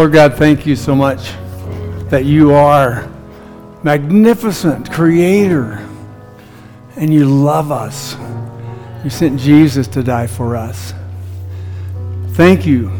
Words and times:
Lord 0.00 0.14
God, 0.14 0.32
thank 0.32 0.64
you 0.64 0.76
so 0.76 0.94
much 0.94 1.32
that 2.08 2.24
you 2.24 2.54
are 2.54 3.06
magnificent 3.82 4.90
creator 4.90 5.86
and 6.96 7.12
you 7.12 7.26
love 7.26 7.70
us. 7.70 8.16
You 9.04 9.10
sent 9.10 9.38
Jesus 9.38 9.86
to 9.88 10.02
die 10.02 10.26
for 10.26 10.56
us. 10.56 10.94
Thank 12.28 12.64
you. 12.64 12.90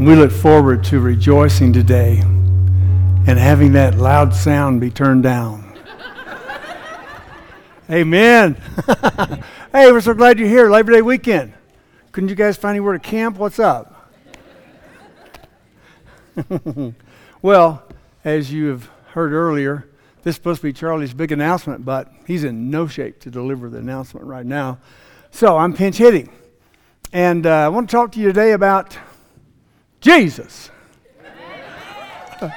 We 0.00 0.16
look 0.16 0.32
forward 0.32 0.82
to 0.86 0.98
rejoicing 0.98 1.72
today 1.72 2.18
and 2.18 3.38
having 3.38 3.70
that 3.74 3.94
loud 3.94 4.34
sound 4.34 4.80
be 4.80 4.90
turned 4.90 5.22
down. 5.22 5.72
Amen. 7.92 8.54
hey, 9.72 9.92
we're 9.92 10.00
so 10.00 10.14
glad 10.14 10.40
you're 10.40 10.48
here. 10.48 10.68
Labor 10.68 10.90
Day 10.90 11.02
weekend. 11.02 11.52
Couldn't 12.10 12.28
you 12.28 12.34
guys 12.34 12.56
find 12.56 12.72
anywhere 12.72 12.94
to 12.94 12.98
camp? 12.98 13.36
What's 13.36 13.60
up? 13.60 13.97
well, 17.42 17.82
as 18.24 18.52
you 18.52 18.66
have 18.66 18.88
heard 19.08 19.32
earlier, 19.32 19.88
this 20.22 20.32
is 20.32 20.36
supposed 20.36 20.60
to 20.60 20.66
be 20.66 20.72
Charlie's 20.72 21.14
big 21.14 21.32
announcement, 21.32 21.84
but 21.84 22.12
he's 22.26 22.44
in 22.44 22.70
no 22.70 22.86
shape 22.86 23.20
to 23.20 23.30
deliver 23.30 23.68
the 23.68 23.78
announcement 23.78 24.26
right 24.26 24.46
now. 24.46 24.78
So 25.30 25.56
I'm 25.56 25.74
pinch 25.74 25.96
hitting. 25.96 26.30
And 27.12 27.46
uh, 27.46 27.50
I 27.50 27.68
want 27.68 27.88
to 27.88 27.96
talk 27.96 28.12
to 28.12 28.20
you 28.20 28.28
today 28.28 28.52
about 28.52 28.98
Jesus. 30.00 30.70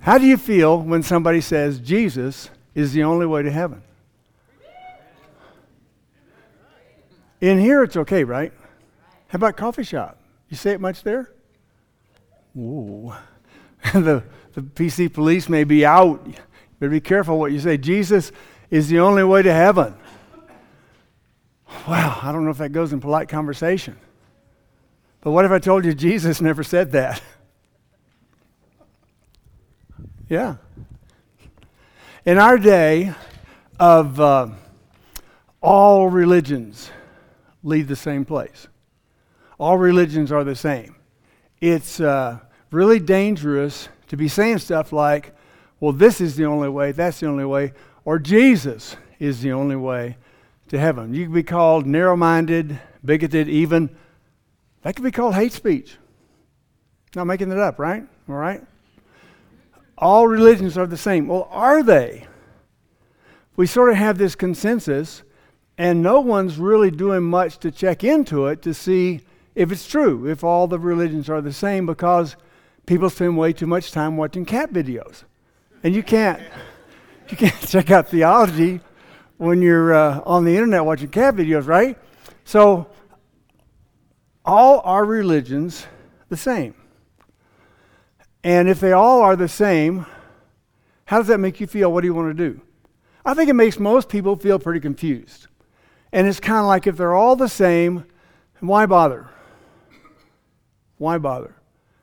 How 0.00 0.18
do 0.18 0.26
you 0.26 0.36
feel 0.36 0.80
when 0.80 1.02
somebody 1.02 1.40
says 1.40 1.78
Jesus 1.78 2.50
is 2.74 2.92
the 2.92 3.02
only 3.04 3.26
way 3.26 3.42
to 3.42 3.50
heaven? 3.50 3.82
In 7.40 7.58
here, 7.58 7.82
it's 7.82 7.96
okay, 7.96 8.22
right? 8.24 8.52
How 9.28 9.36
about 9.36 9.56
coffee 9.56 9.82
shop? 9.82 10.19
You 10.50 10.56
say 10.56 10.72
it 10.72 10.80
much 10.80 11.04
there? 11.04 11.30
Ooh. 12.58 13.14
the, 13.94 14.22
the 14.52 14.60
PC 14.60 15.12
police 15.12 15.48
may 15.48 15.64
be 15.64 15.86
out. 15.86 16.22
You 16.26 16.34
better 16.80 16.90
be 16.90 17.00
careful 17.00 17.38
what 17.38 17.52
you 17.52 17.60
say. 17.60 17.78
Jesus 17.78 18.32
is 18.68 18.88
the 18.88 18.98
only 18.98 19.24
way 19.24 19.42
to 19.42 19.52
heaven. 19.52 19.94
Wow, 21.86 22.18
I 22.20 22.32
don't 22.32 22.44
know 22.44 22.50
if 22.50 22.58
that 22.58 22.72
goes 22.72 22.92
in 22.92 23.00
polite 23.00 23.28
conversation. 23.28 23.96
But 25.20 25.30
what 25.30 25.44
if 25.44 25.52
I 25.52 25.60
told 25.60 25.84
you 25.84 25.94
Jesus 25.94 26.40
never 26.40 26.64
said 26.64 26.92
that? 26.92 27.22
yeah. 30.28 30.56
In 32.24 32.38
our 32.38 32.58
day 32.58 33.14
of 33.78 34.20
uh, 34.20 34.48
all 35.62 36.08
religions 36.08 36.90
lead 37.62 37.86
the 37.86 37.96
same 37.96 38.24
place 38.24 38.66
all 39.60 39.76
religions 39.76 40.32
are 40.32 40.42
the 40.42 40.56
same. 40.56 40.96
It's 41.60 42.00
uh, 42.00 42.38
really 42.70 42.98
dangerous 42.98 43.90
to 44.08 44.16
be 44.16 44.26
saying 44.26 44.58
stuff 44.58 44.90
like, 44.90 45.36
well, 45.80 45.92
this 45.92 46.20
is 46.20 46.34
the 46.34 46.46
only 46.46 46.70
way, 46.70 46.92
that's 46.92 47.20
the 47.20 47.26
only 47.26 47.44
way, 47.44 47.74
or 48.06 48.18
Jesus 48.18 48.96
is 49.18 49.42
the 49.42 49.52
only 49.52 49.76
way 49.76 50.16
to 50.68 50.78
heaven. 50.78 51.12
You 51.12 51.26
could 51.26 51.34
be 51.34 51.42
called 51.42 51.86
narrow 51.86 52.16
minded, 52.16 52.80
bigoted, 53.04 53.50
even. 53.50 53.94
That 54.82 54.96
could 54.96 55.04
be 55.04 55.10
called 55.10 55.34
hate 55.34 55.52
speech. 55.52 55.98
Not 57.14 57.24
making 57.24 57.52
it 57.52 57.58
up, 57.58 57.78
right? 57.78 58.04
All 58.30 58.36
right? 58.36 58.62
All 59.98 60.26
religions 60.26 60.78
are 60.78 60.86
the 60.86 60.96
same. 60.96 61.26
Well, 61.28 61.46
are 61.50 61.82
they? 61.82 62.26
We 63.56 63.66
sort 63.66 63.90
of 63.90 63.96
have 63.96 64.16
this 64.16 64.34
consensus, 64.34 65.22
and 65.76 66.02
no 66.02 66.20
one's 66.20 66.56
really 66.56 66.90
doing 66.90 67.24
much 67.24 67.58
to 67.58 67.70
check 67.70 68.02
into 68.04 68.46
it 68.46 68.62
to 68.62 68.72
see 68.72 69.20
if 69.54 69.72
it's 69.72 69.86
true, 69.86 70.26
if 70.26 70.44
all 70.44 70.66
the 70.66 70.78
religions 70.78 71.28
are 71.28 71.40
the 71.40 71.52
same, 71.52 71.86
because 71.86 72.36
people 72.86 73.10
spend 73.10 73.36
way 73.36 73.52
too 73.52 73.66
much 73.66 73.92
time 73.92 74.16
watching 74.16 74.44
cat 74.44 74.72
videos. 74.72 75.24
And 75.82 75.94
you 75.94 76.02
can't, 76.02 76.40
you 77.28 77.36
can't 77.36 77.60
check 77.68 77.90
out 77.90 78.08
theology 78.08 78.80
when 79.38 79.62
you're 79.62 79.94
uh, 79.94 80.20
on 80.24 80.44
the 80.44 80.52
internet 80.52 80.84
watching 80.84 81.08
cat 81.08 81.34
videos, 81.34 81.66
right? 81.66 81.98
So, 82.44 82.88
all 84.44 84.80
our 84.84 85.04
religions 85.04 85.86
the 86.28 86.36
same. 86.36 86.74
And 88.42 88.68
if 88.68 88.80
they 88.80 88.92
all 88.92 89.20
are 89.20 89.36
the 89.36 89.48
same, 89.48 90.06
how 91.04 91.18
does 91.18 91.26
that 91.26 91.38
make 91.38 91.60
you 91.60 91.66
feel? 91.66 91.92
What 91.92 92.00
do 92.00 92.06
you 92.06 92.14
want 92.14 92.36
to 92.36 92.50
do? 92.50 92.60
I 93.24 93.34
think 93.34 93.50
it 93.50 93.54
makes 93.54 93.78
most 93.78 94.08
people 94.08 94.36
feel 94.36 94.58
pretty 94.58 94.80
confused. 94.80 95.46
And 96.12 96.26
it's 96.26 96.40
kind 96.40 96.60
of 96.60 96.66
like 96.66 96.86
if 96.86 96.96
they're 96.96 97.14
all 97.14 97.36
the 97.36 97.48
same, 97.48 98.04
why 98.60 98.86
bother? 98.86 99.28
Why 101.00 101.16
bother? 101.16 101.54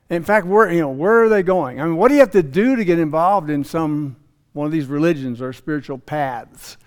In 0.10 0.24
fact, 0.24 0.48
where, 0.48 0.72
you 0.72 0.82
know, 0.82 0.90
where 0.90 1.24
are 1.24 1.30
they 1.30 1.44
going? 1.44 1.80
I 1.80 1.86
mean, 1.86 1.98
what 1.98 2.08
do 2.08 2.16
you 2.16 2.20
have 2.22 2.32
to 2.32 2.42
do 2.42 2.76
to 2.76 2.84
get 2.84 2.98
involved 2.98 3.52
in 3.52 3.64
some 3.64 4.16
one 4.54 4.66
of 4.66 4.72
these 4.72 4.88
religions 4.88 5.40
or 5.40 5.54
spiritual 5.54 6.00
paths? 6.00 6.78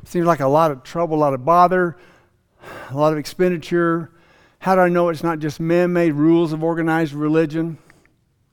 It 0.00 0.06
seems 0.06 0.24
like 0.24 0.38
a 0.38 0.46
lot 0.46 0.70
of 0.70 0.84
trouble, 0.84 1.16
a 1.16 1.18
lot 1.18 1.34
of 1.34 1.44
bother, 1.44 1.96
a 2.90 2.96
lot 2.96 3.12
of 3.12 3.18
expenditure. 3.18 4.12
How 4.60 4.76
do 4.76 4.82
I 4.82 4.88
know 4.88 5.08
it's 5.08 5.24
not 5.24 5.40
just 5.40 5.58
man 5.58 5.92
made 5.92 6.12
rules 6.12 6.52
of 6.52 6.62
organized 6.62 7.12
religion? 7.12 7.76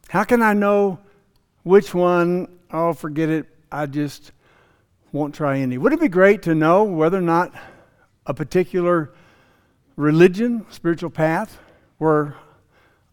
How 0.10 0.24
can 0.24 0.42
I 0.42 0.54
know 0.54 0.98
which 1.62 1.94
one? 1.94 2.58
Oh, 2.72 2.94
forget 2.94 3.30
it. 3.30 3.46
I 3.72 3.86
just 3.86 4.32
won't 5.12 5.36
try 5.36 5.60
any. 5.60 5.78
Would 5.78 5.94
it 5.94 6.02
be 6.02 6.08
great 6.08 6.42
to 6.44 6.56
know 6.56 6.86
whether 6.86 7.20
or 7.20 7.22
not 7.22 7.54
a 8.26 8.34
particular 8.34 9.14
religion, 9.96 10.66
spiritual 10.72 11.12
path, 11.12 11.60
were 12.00 12.36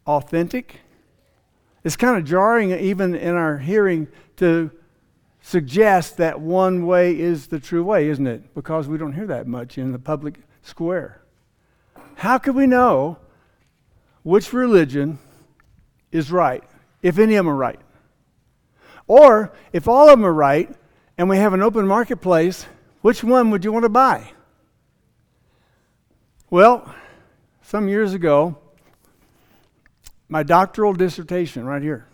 authentic. 0.07 0.81
It's 1.85 1.97
kind 1.97 2.17
of 2.17 2.25
jarring, 2.25 2.73
even 2.73 3.15
in 3.15 3.35
our 3.35 3.59
hearing, 3.59 4.09
to 4.37 4.71
suggest 5.41 6.17
that 6.19 6.41
one 6.41 6.87
way 6.87 7.19
is 7.19 7.49
the 7.49 7.59
true 7.59 7.83
way, 7.83 8.09
isn't 8.09 8.27
it? 8.27 8.55
Because 8.55 8.89
we 8.89 8.99
don't 8.99 9.13
hear 9.13 9.27
that 9.27 9.47
much 9.47 9.79
in 9.79 9.93
the 9.93 9.99
public 9.99 10.41
square. 10.63 11.23
How 12.17 12.39
could 12.39 12.55
we 12.55 12.67
know 12.67 13.19
which 14.23 14.53
religion 14.53 15.19
is 16.13 16.31
right, 16.31 16.63
if 17.03 17.19
any 17.19 17.35
of 17.35 17.45
them 17.45 17.53
are 17.53 17.57
right? 17.57 17.81
Or 19.09 19.53
if 19.73 19.89
all 19.89 20.09
of 20.09 20.19
them 20.19 20.25
are 20.25 20.33
right 20.33 20.71
and 21.19 21.29
we 21.29 21.39
have 21.39 21.53
an 21.53 21.63
open 21.63 21.87
marketplace, 21.87 22.67
which 23.01 23.25
one 23.25 23.51
would 23.51 23.65
you 23.65 23.73
want 23.73 23.85
to 23.85 23.89
buy? 23.89 24.31
Well, 26.51 26.95
some 27.63 27.89
years 27.89 28.15
ago, 28.15 28.59
my 30.33 30.43
doctoral 30.43 30.95
dissertation 30.95 31.67
right 31.67 31.83
here. 31.83 32.07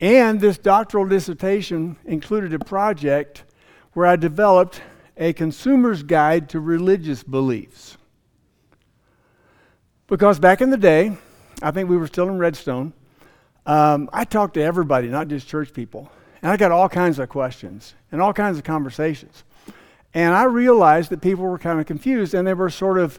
And 0.00 0.40
this 0.40 0.56
doctoral 0.56 1.04
dissertation 1.04 1.96
included 2.04 2.54
a 2.54 2.60
project 2.60 3.42
where 3.94 4.06
I 4.06 4.14
developed 4.14 4.80
a 5.16 5.32
consumer's 5.32 6.04
guide 6.04 6.50
to 6.50 6.60
religious 6.60 7.24
beliefs. 7.24 7.96
Because 10.06 10.38
back 10.38 10.60
in 10.60 10.70
the 10.70 10.76
day, 10.76 11.16
I 11.60 11.72
think 11.72 11.90
we 11.90 11.96
were 11.96 12.06
still 12.06 12.28
in 12.28 12.38
Redstone, 12.38 12.92
um, 13.66 14.08
I 14.12 14.24
talked 14.24 14.54
to 14.54 14.62
everybody, 14.62 15.08
not 15.08 15.26
just 15.26 15.48
church 15.48 15.72
people. 15.72 16.08
And 16.40 16.52
I 16.52 16.56
got 16.56 16.70
all 16.70 16.88
kinds 16.88 17.18
of 17.18 17.28
questions 17.28 17.94
and 18.12 18.22
all 18.22 18.32
kinds 18.32 18.58
of 18.58 18.62
conversations. 18.62 19.42
And 20.14 20.32
I 20.32 20.44
realized 20.44 21.10
that 21.10 21.20
people 21.20 21.42
were 21.42 21.58
kind 21.58 21.80
of 21.80 21.86
confused 21.86 22.32
and 22.32 22.46
they 22.46 22.54
were 22.54 22.70
sort 22.70 22.98
of, 22.98 23.18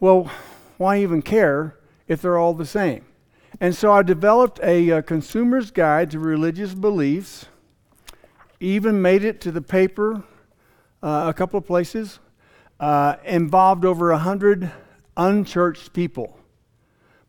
well, 0.00 0.28
why 0.76 1.00
even 1.02 1.22
care 1.22 1.76
if 2.08 2.22
they're 2.22 2.38
all 2.38 2.54
the 2.54 2.66
same. 2.66 3.04
And 3.60 3.74
so 3.74 3.92
I 3.92 4.02
developed 4.02 4.58
a, 4.60 4.90
a 4.90 4.98
uh, 4.98 5.02
consumer's 5.02 5.70
guide 5.70 6.10
to 6.10 6.18
religious 6.18 6.74
beliefs, 6.74 7.46
even 8.60 9.00
made 9.00 9.24
it 9.24 9.40
to 9.42 9.52
the 9.52 9.62
paper 9.62 10.24
uh, 11.02 11.26
a 11.28 11.34
couple 11.34 11.58
of 11.58 11.66
places, 11.66 12.18
uh, 12.80 13.16
involved 13.24 13.84
over 13.84 14.10
100 14.10 14.70
unchurched 15.16 15.92
people 15.92 16.36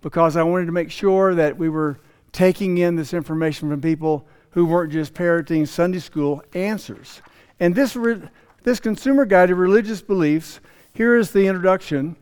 because 0.01 0.36
I 0.36 0.44
wanted 0.44 0.68
to 0.68 0.72
make 0.72 0.92
sure 0.92 1.36
that 1.36 1.57
we 1.57 1.68
were 1.68 2.00
taking 2.31 2.77
in 2.77 2.95
this 2.95 3.13
information 3.13 3.69
from 3.69 3.81
people 3.81 4.27
who 4.51 4.66
weren't 4.66 4.92
just 4.92 5.13
parroting 5.13 5.66
Sunday 5.66 6.00
school 6.00 6.44
answers. 6.54 7.22
And 7.60 7.74
this, 7.74 7.95
re- 7.95 8.22
this 8.63 8.80
consumer 8.80 9.25
guide 9.25 9.50
to 9.50 9.56
religious 9.56 10.01
beliefs, 10.01 10.60
here 10.94 11.16
is 11.18 11.31
the 11.31 11.48
introduction. 11.48 12.16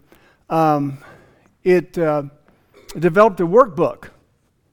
Um, 0.50 0.98
it 1.64 1.98
uh, 1.98 2.24
developed 3.00 3.40
a 3.40 3.48
workbook. 3.48 4.10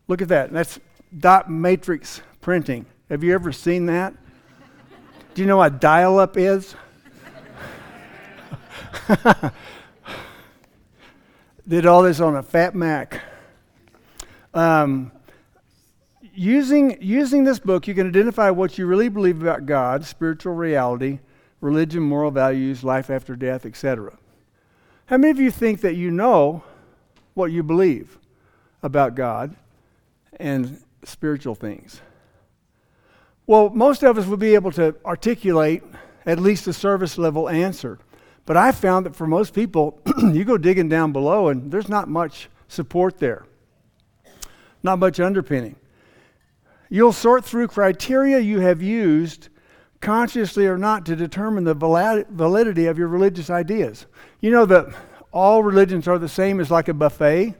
Look 0.08 0.22
at 0.22 0.28
that. 0.28 0.52
That's 0.52 0.80
dot 1.16 1.50
matrix 1.50 2.22
printing. 2.40 2.86
Have 3.08 3.24
you 3.24 3.34
ever 3.34 3.52
seen 3.52 3.86
that? 3.86 4.14
Do 5.34 5.42
you 5.42 5.48
know 5.48 5.58
what 5.58 5.80
dial 5.80 6.18
up 6.18 6.36
is? 6.36 6.74
Did 11.68 11.86
all 11.86 12.02
this 12.02 12.20
on 12.20 12.36
a 12.36 12.42
Fat 12.42 12.74
Mac. 12.74 13.20
Um, 14.52 15.12
using, 16.34 16.98
using 17.00 17.44
this 17.44 17.60
book, 17.60 17.86
you 17.86 17.94
can 17.94 18.08
identify 18.08 18.50
what 18.50 18.78
you 18.78 18.86
really 18.86 19.08
believe 19.08 19.40
about 19.42 19.66
God, 19.66 20.04
spiritual 20.04 20.54
reality, 20.54 21.20
religion, 21.60 22.02
moral 22.02 22.30
values, 22.32 22.82
life 22.82 23.10
after 23.10 23.36
death, 23.36 23.64
etc. 23.66 24.18
How 25.06 25.16
many 25.16 25.30
of 25.30 25.38
you 25.38 25.50
think 25.50 25.80
that 25.82 25.94
you 25.94 26.10
know 26.10 26.64
what 27.34 27.52
you 27.52 27.62
believe 27.62 28.18
about 28.82 29.14
God 29.14 29.56
and 30.38 30.80
spiritual 31.04 31.54
things? 31.54 32.00
Well, 33.46 33.70
most 33.70 34.02
of 34.02 34.16
us 34.16 34.26
would 34.26 34.38
be 34.38 34.54
able 34.54 34.70
to 34.72 34.94
articulate 35.04 35.82
at 36.26 36.38
least 36.38 36.66
a 36.66 36.72
service 36.72 37.18
level 37.18 37.48
answer. 37.48 37.98
But 38.46 38.56
I 38.56 38.72
found 38.72 39.06
that 39.06 39.16
for 39.16 39.26
most 39.26 39.54
people, 39.54 40.00
you 40.32 40.44
go 40.44 40.56
digging 40.56 40.88
down 40.88 41.12
below 41.12 41.48
and 41.48 41.70
there's 41.70 41.88
not 41.88 42.08
much 42.08 42.48
support 42.68 43.18
there, 43.18 43.44
not 44.82 44.98
much 44.98 45.20
underpinning. 45.20 45.76
You'll 46.88 47.12
sort 47.12 47.44
through 47.44 47.68
criteria 47.68 48.40
you 48.40 48.60
have 48.60 48.82
used, 48.82 49.48
consciously 50.00 50.66
or 50.66 50.76
not, 50.76 51.06
to 51.06 51.14
determine 51.14 51.64
the 51.64 51.74
validity 51.74 52.86
of 52.86 52.98
your 52.98 53.08
religious 53.08 53.50
ideas. 53.50 54.06
You 54.40 54.50
know 54.50 54.66
that 54.66 54.94
all 55.32 55.62
religions 55.62 56.08
are 56.08 56.18
the 56.18 56.28
same 56.28 56.60
as 56.60 56.70
like 56.70 56.88
a 56.88 56.94
buffet. 56.94 57.54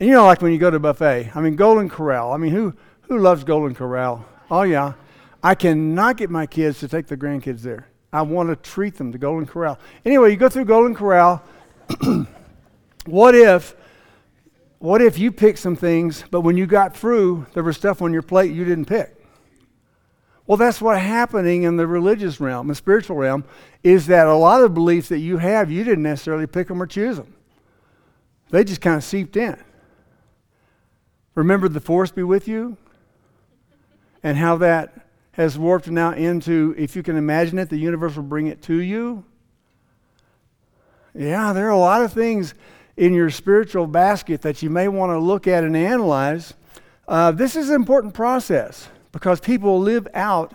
And 0.00 0.08
you 0.08 0.14
know, 0.14 0.26
like 0.26 0.42
when 0.42 0.52
you 0.52 0.58
go 0.58 0.70
to 0.70 0.76
a 0.76 0.80
buffet, 0.80 1.30
I 1.34 1.40
mean, 1.40 1.56
Golden 1.56 1.88
Corral. 1.88 2.32
I 2.32 2.36
mean, 2.36 2.52
who, 2.52 2.74
who 3.02 3.18
loves 3.18 3.44
Golden 3.44 3.74
Corral? 3.74 4.24
Oh, 4.50 4.62
yeah. 4.62 4.94
I 5.42 5.54
cannot 5.54 6.16
get 6.16 6.30
my 6.30 6.46
kids 6.46 6.80
to 6.80 6.88
take 6.88 7.06
the 7.06 7.16
grandkids 7.16 7.60
there. 7.60 7.86
I 8.12 8.22
want 8.22 8.48
to 8.48 8.56
treat 8.56 8.96
them 8.96 9.12
to 9.12 9.18
Golden 9.18 9.46
Corral. 9.46 9.78
Anyway, 10.04 10.30
you 10.30 10.36
go 10.36 10.48
through 10.48 10.64
Golden 10.66 10.94
Corral. 10.94 11.42
what 13.06 13.34
if 13.34 13.74
what 14.78 15.00
if 15.00 15.18
you 15.18 15.32
picked 15.32 15.58
some 15.58 15.76
things, 15.76 16.24
but 16.30 16.42
when 16.42 16.58
you 16.58 16.66
got 16.66 16.94
through, 16.94 17.46
there 17.54 17.62
was 17.62 17.76
stuff 17.76 18.02
on 18.02 18.12
your 18.12 18.22
plate 18.22 18.52
you 18.52 18.64
didn't 18.64 18.84
pick? 18.84 19.23
Well, 20.46 20.58
that's 20.58 20.80
what's 20.80 21.00
happening 21.00 21.62
in 21.62 21.76
the 21.76 21.86
religious 21.86 22.38
realm, 22.38 22.68
the 22.68 22.74
spiritual 22.74 23.16
realm, 23.16 23.44
is 23.82 24.06
that 24.08 24.26
a 24.26 24.34
lot 24.34 24.62
of 24.62 24.74
beliefs 24.74 25.08
that 25.08 25.20
you 25.20 25.38
have, 25.38 25.70
you 25.70 25.84
didn't 25.84 26.02
necessarily 26.02 26.46
pick 26.46 26.68
them 26.68 26.82
or 26.82 26.86
choose 26.86 27.16
them. 27.16 27.34
They 28.50 28.62
just 28.62 28.82
kind 28.82 28.96
of 28.96 29.04
seeped 29.04 29.36
in. 29.36 29.56
Remember 31.34 31.68
the 31.68 31.80
force 31.80 32.10
be 32.10 32.22
with 32.22 32.46
you? 32.46 32.76
And 34.22 34.36
how 34.36 34.56
that 34.58 35.06
has 35.32 35.58
warped 35.58 35.88
now 35.88 36.12
into, 36.12 36.74
if 36.78 36.94
you 36.94 37.02
can 37.02 37.16
imagine 37.16 37.58
it, 37.58 37.70
the 37.70 37.76
universe 37.76 38.14
will 38.14 38.22
bring 38.22 38.46
it 38.46 38.62
to 38.62 38.74
you. 38.74 39.24
Yeah, 41.14 41.52
there 41.52 41.66
are 41.66 41.70
a 41.70 41.78
lot 41.78 42.02
of 42.02 42.12
things 42.12 42.54
in 42.96 43.14
your 43.14 43.30
spiritual 43.30 43.86
basket 43.86 44.42
that 44.42 44.62
you 44.62 44.70
may 44.70 44.88
want 44.88 45.10
to 45.10 45.18
look 45.18 45.48
at 45.48 45.64
and 45.64 45.76
analyze. 45.76 46.54
Uh, 47.08 47.32
this 47.32 47.56
is 47.56 47.68
an 47.70 47.74
important 47.74 48.14
process 48.14 48.88
because 49.14 49.38
people 49.38 49.78
live 49.78 50.08
out 50.12 50.54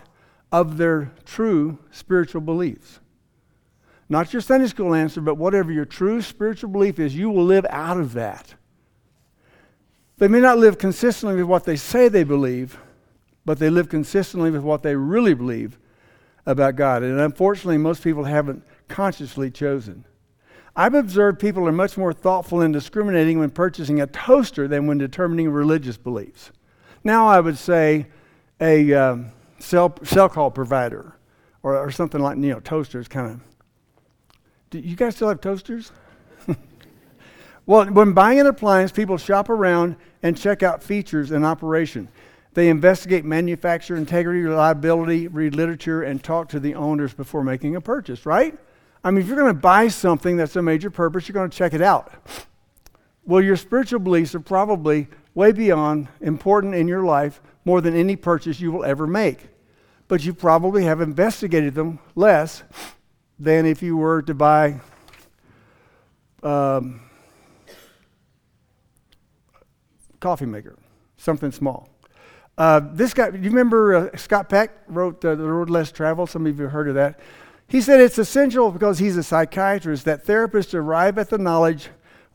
of 0.52 0.76
their 0.76 1.10
true 1.24 1.78
spiritual 1.90 2.42
beliefs. 2.42 3.00
Not 4.06 4.34
your 4.34 4.42
Sunday 4.42 4.66
school 4.66 4.94
answer, 4.94 5.22
but 5.22 5.36
whatever 5.36 5.72
your 5.72 5.86
true 5.86 6.20
spiritual 6.20 6.68
belief 6.68 6.98
is, 6.98 7.16
you 7.16 7.30
will 7.30 7.46
live 7.46 7.64
out 7.70 7.96
of 7.98 8.12
that. 8.12 8.54
They 10.18 10.28
may 10.28 10.40
not 10.40 10.58
live 10.58 10.76
consistently 10.76 11.36
with 11.36 11.46
what 11.46 11.64
they 11.64 11.76
say 11.76 12.08
they 12.08 12.22
believe, 12.22 12.78
but 13.46 13.58
they 13.58 13.70
live 13.70 13.88
consistently 13.88 14.50
with 14.50 14.62
what 14.62 14.82
they 14.82 14.94
really 14.94 15.32
believe 15.32 15.78
about 16.44 16.76
God. 16.76 17.02
And 17.02 17.18
unfortunately, 17.18 17.78
most 17.78 18.04
people 18.04 18.24
haven't 18.24 18.62
consciously 18.88 19.50
chosen. 19.50 20.04
I've 20.76 20.92
observed 20.92 21.40
people 21.40 21.66
are 21.66 21.72
much 21.72 21.96
more 21.96 22.12
thoughtful 22.12 22.60
and 22.60 22.74
discriminating 22.74 23.38
when 23.38 23.50
purchasing 23.50 24.02
a 24.02 24.06
toaster 24.06 24.68
than 24.68 24.86
when 24.86 24.98
determining 24.98 25.48
religious 25.48 25.96
beliefs. 25.96 26.52
Now, 27.02 27.26
I 27.26 27.40
would 27.40 27.56
say 27.56 28.08
a 28.60 28.92
um, 28.92 29.32
cell, 29.58 29.94
cell 30.04 30.28
call 30.28 30.50
provider 30.50 31.14
or, 31.62 31.76
or 31.76 31.90
something 31.90 32.20
like, 32.20 32.36
you 32.36 32.50
know, 32.50 32.60
toasters 32.60 33.08
kind 33.08 33.32
of. 33.32 33.40
Do 34.70 34.78
you 34.78 34.96
guys 34.96 35.16
still 35.16 35.28
have 35.28 35.40
toasters? 35.40 35.90
well, 37.66 37.86
when 37.86 38.12
buying 38.12 38.40
an 38.40 38.46
appliance, 38.46 38.92
people 38.92 39.18
shop 39.18 39.48
around 39.48 39.96
and 40.22 40.36
check 40.36 40.62
out 40.62 40.82
features 40.82 41.30
and 41.30 41.44
operation. 41.44 42.08
They 42.54 42.68
investigate 42.68 43.24
manufacturer 43.24 43.96
integrity, 43.96 44.40
reliability, 44.42 45.28
read 45.28 45.54
literature, 45.54 46.02
and 46.02 46.22
talk 46.22 46.48
to 46.50 46.60
the 46.60 46.74
owners 46.74 47.14
before 47.14 47.44
making 47.44 47.76
a 47.76 47.80
purchase, 47.80 48.26
right? 48.26 48.56
I 49.02 49.10
mean, 49.10 49.22
if 49.22 49.28
you're 49.28 49.36
going 49.36 49.54
to 49.54 49.60
buy 49.60 49.88
something 49.88 50.36
that's 50.36 50.56
a 50.56 50.62
major 50.62 50.90
purpose, 50.90 51.28
you're 51.28 51.34
going 51.34 51.50
to 51.50 51.56
check 51.56 51.74
it 51.74 51.82
out. 51.82 52.12
Well, 53.24 53.42
your 53.42 53.56
spiritual 53.56 54.00
beliefs 54.00 54.34
are 54.34 54.40
probably 54.40 55.08
way 55.34 55.52
beyond 55.52 56.08
important 56.20 56.74
in 56.74 56.88
your 56.88 57.04
life 57.04 57.40
more 57.70 57.80
than 57.80 57.94
any 57.94 58.16
purchase 58.16 58.58
you 58.58 58.72
will 58.72 58.84
ever 58.84 59.06
make. 59.06 59.46
But 60.08 60.24
you 60.24 60.34
probably 60.34 60.82
have 60.86 61.00
investigated 61.00 61.76
them 61.76 62.00
less 62.16 62.64
than 63.38 63.64
if 63.64 63.80
you 63.80 63.96
were 63.96 64.22
to 64.22 64.34
buy 64.34 64.80
um, 66.42 67.00
coffee 70.18 70.46
maker, 70.46 70.76
something 71.16 71.52
small. 71.52 71.88
Uh, 72.58 72.80
this 72.92 73.14
guy, 73.14 73.30
do 73.30 73.38
you 73.38 73.50
remember 73.50 73.94
uh, 73.94 74.16
Scott 74.16 74.48
Peck 74.48 74.72
wrote 74.88 75.24
uh, 75.24 75.36
The 75.36 75.44
Road 75.44 75.70
Less 75.70 75.92
Traveled? 75.92 76.28
Some 76.28 76.46
of 76.46 76.58
you 76.58 76.64
have 76.64 76.72
heard 76.72 76.88
of 76.88 76.96
that. 76.96 77.20
He 77.68 77.80
said 77.80 78.00
it's 78.00 78.18
essential 78.18 78.72
because 78.72 78.98
he's 78.98 79.16
a 79.16 79.22
psychiatrist 79.22 80.04
that 80.06 80.26
therapists 80.26 80.74
arrive 80.74 81.18
at 81.18 81.30
the 81.30 81.38
knowledge 81.38 81.90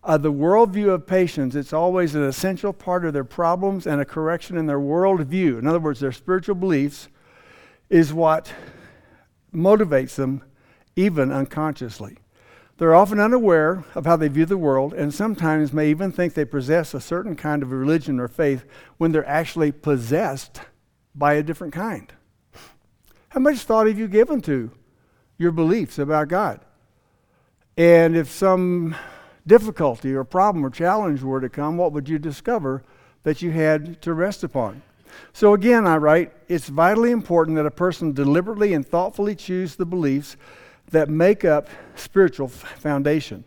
of 0.05 0.21
the 0.21 0.31
worldview 0.31 0.93
of 0.93 1.07
patients. 1.07 1.55
It's 1.55 1.73
always 1.73 2.13
an 2.13 2.23
essential 2.23 2.71
part 2.71 3.05
of 3.05 3.13
their 3.13 3.23
problems 3.23 3.87
and 3.87 3.99
a 3.99 4.05
correction 4.05 4.55
in 4.55 4.67
their 4.67 4.79
worldview. 4.79 5.57
In 5.57 5.65
other 5.65 5.79
words, 5.79 5.99
their 5.99 6.11
spiritual 6.11 6.55
beliefs 6.55 7.09
is 7.89 8.13
what 8.13 8.53
motivates 9.53 10.15
them, 10.15 10.43
even 10.95 11.31
unconsciously. 11.31 12.19
They're 12.77 12.93
often 12.93 13.19
unaware 13.19 13.83
of 13.95 14.05
how 14.05 14.15
they 14.15 14.27
view 14.27 14.45
the 14.45 14.57
world 14.57 14.93
and 14.93 15.11
sometimes 15.11 15.73
may 15.73 15.89
even 15.89 16.11
think 16.11 16.33
they 16.33 16.45
possess 16.45 16.93
a 16.93 17.01
certain 17.01 17.35
kind 17.35 17.63
of 17.63 17.71
religion 17.71 18.19
or 18.19 18.27
faith 18.27 18.63
when 18.97 19.11
they're 19.11 19.27
actually 19.27 19.71
possessed 19.71 20.61
by 21.15 21.33
a 21.33 21.43
different 21.43 21.73
kind. 21.73 22.13
How 23.29 23.39
much 23.39 23.59
thought 23.59 23.87
have 23.87 23.97
you 23.97 24.07
given 24.07 24.41
to 24.41 24.71
your 25.37 25.51
beliefs 25.51 25.97
about 25.97 26.27
God? 26.27 26.59
And 27.77 28.15
if 28.15 28.29
some 28.29 28.95
difficulty 29.47 30.13
or 30.13 30.23
problem 30.23 30.65
or 30.65 30.69
challenge 30.69 31.21
were 31.21 31.41
to 31.41 31.49
come, 31.49 31.77
what 31.77 31.91
would 31.91 32.09
you 32.09 32.19
discover 32.19 32.83
that 33.23 33.41
you 33.41 33.51
had 33.51 34.01
to 34.01 34.13
rest 34.13 34.43
upon? 34.43 34.81
So 35.33 35.53
again, 35.53 35.87
I 35.87 35.97
write, 35.97 36.33
it's 36.47 36.67
vitally 36.67 37.11
important 37.11 37.55
that 37.57 37.65
a 37.65 37.71
person 37.71 38.13
deliberately 38.13 38.73
and 38.73 38.85
thoughtfully 38.85 39.35
choose 39.35 39.75
the 39.75 39.85
beliefs 39.85 40.37
that 40.91 41.09
make 41.09 41.45
up 41.45 41.67
spiritual 41.95 42.47
foundation. 42.47 43.45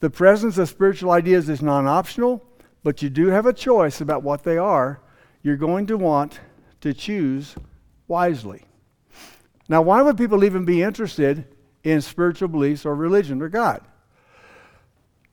The 0.00 0.10
presence 0.10 0.58
of 0.58 0.68
spiritual 0.68 1.10
ideas 1.10 1.48
is 1.48 1.60
non 1.60 1.86
optional, 1.86 2.44
but 2.82 3.02
you 3.02 3.10
do 3.10 3.28
have 3.28 3.46
a 3.46 3.52
choice 3.52 4.00
about 4.00 4.22
what 4.22 4.44
they 4.44 4.56
are. 4.56 5.00
You're 5.42 5.56
going 5.56 5.86
to 5.86 5.98
want 5.98 6.40
to 6.80 6.94
choose 6.94 7.54
wisely. 8.06 8.62
Now, 9.68 9.82
why 9.82 10.02
would 10.02 10.16
people 10.16 10.44
even 10.44 10.64
be 10.64 10.82
interested 10.82 11.44
in 11.84 12.00
spiritual 12.00 12.48
beliefs 12.48 12.86
or 12.86 12.94
religion 12.94 13.42
or 13.42 13.48
God? 13.48 13.82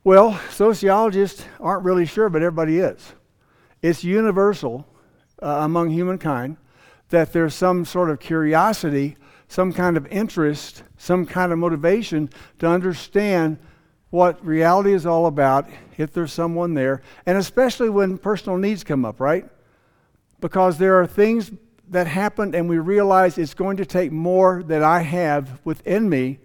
Well, 0.05 0.39
sociologists 0.51 1.43
aren't 1.59 1.83
really 1.83 2.05
sure, 2.05 2.29
but 2.29 2.41
everybody 2.41 2.77
is. 2.77 3.13
It's 3.81 4.05
universal 4.05 4.87
uh, 5.43 5.47
among 5.47 5.89
humankind 5.89 6.55
that 7.09 7.33
there's 7.33 7.53
some 7.53 7.83
sort 7.83 8.09
of 8.09 8.21
curiosity 8.21 9.17
some 9.47 9.71
kind 9.71 9.97
of 9.97 10.05
interest, 10.07 10.83
some 10.97 11.25
kind 11.25 11.51
of 11.51 11.59
motivation 11.59 12.29
to 12.59 12.67
understand 12.67 13.57
what 14.09 14.43
reality 14.45 14.93
is 14.93 15.05
all 15.05 15.25
about 15.27 15.69
if 15.97 16.13
there's 16.13 16.33
someone 16.33 16.73
there, 16.73 17.01
and 17.25 17.37
especially 17.37 17.89
when 17.89 18.17
personal 18.17 18.57
needs 18.57 18.83
come 18.83 19.05
up, 19.05 19.19
right? 19.19 19.45
Because 20.39 20.77
there 20.77 20.99
are 20.99 21.07
things 21.07 21.51
that 21.89 22.07
happen 22.07 22.55
and 22.55 22.67
we 22.67 22.79
realize 22.79 23.37
it's 23.37 23.53
going 23.53 23.77
to 23.77 23.85
take 23.85 24.11
more 24.11 24.63
than 24.63 24.83
I 24.83 25.01
have 25.01 25.59
within 25.63 26.09
me 26.09 26.39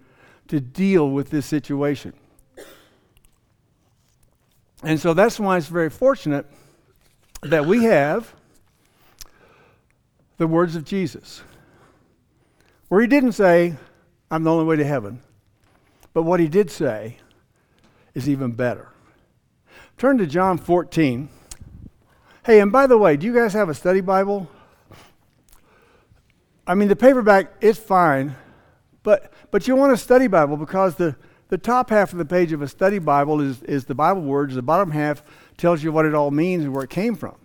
to 0.47 0.59
deal 0.59 1.09
with 1.09 1.29
this 1.29 1.45
situation. 1.45 2.13
And 4.83 4.99
so 4.99 5.13
that's 5.13 5.39
why 5.39 5.57
it's 5.57 5.67
very 5.67 5.89
fortunate 5.89 6.45
that 7.43 7.65
we 7.65 7.83
have 7.83 8.33
the 10.37 10.47
words 10.47 10.75
of 10.75 10.83
Jesus 10.83 11.43
where 12.91 12.99
he 12.99 13.07
didn't 13.07 13.31
say, 13.31 13.75
I'm 14.29 14.43
the 14.43 14.51
only 14.51 14.65
way 14.65 14.75
to 14.75 14.83
heaven. 14.83 15.21
But 16.13 16.23
what 16.23 16.39
he 16.39 16.47
did 16.49 16.69
say 16.69 17.17
is 18.13 18.27
even 18.27 18.51
better. 18.51 18.89
Turn 19.97 20.17
to 20.17 20.25
John 20.25 20.57
14. 20.57 21.29
Hey, 22.45 22.59
and 22.59 22.69
by 22.69 22.87
the 22.87 22.97
way, 22.97 23.15
do 23.15 23.25
you 23.25 23.33
guys 23.33 23.53
have 23.53 23.69
a 23.69 23.73
study 23.73 24.01
Bible? 24.01 24.49
I 26.67 26.75
mean, 26.75 26.89
the 26.89 26.95
paperback 26.95 27.53
is 27.61 27.77
fine, 27.77 28.35
but, 29.03 29.31
but 29.51 29.67
you 29.67 29.75
want 29.75 29.93
a 29.93 29.97
study 29.97 30.27
Bible 30.27 30.57
because 30.57 30.95
the, 30.95 31.15
the 31.51 31.57
top 31.57 31.89
half 31.89 32.13
of 32.13 32.17
the 32.17 32.23
page 32.23 32.53
of 32.53 32.61
a 32.61 32.67
study 32.67 32.97
Bible 32.97 33.41
is, 33.41 33.61
is 33.63 33.83
the 33.83 33.93
Bible 33.93 34.21
words. 34.21 34.55
The 34.55 34.61
bottom 34.61 34.89
half 34.89 35.21
tells 35.57 35.83
you 35.83 35.91
what 35.91 36.05
it 36.05 36.15
all 36.15 36.31
means 36.31 36.63
and 36.63 36.73
where 36.73 36.85
it 36.85 36.89
came 36.89 37.13
from. 37.13 37.35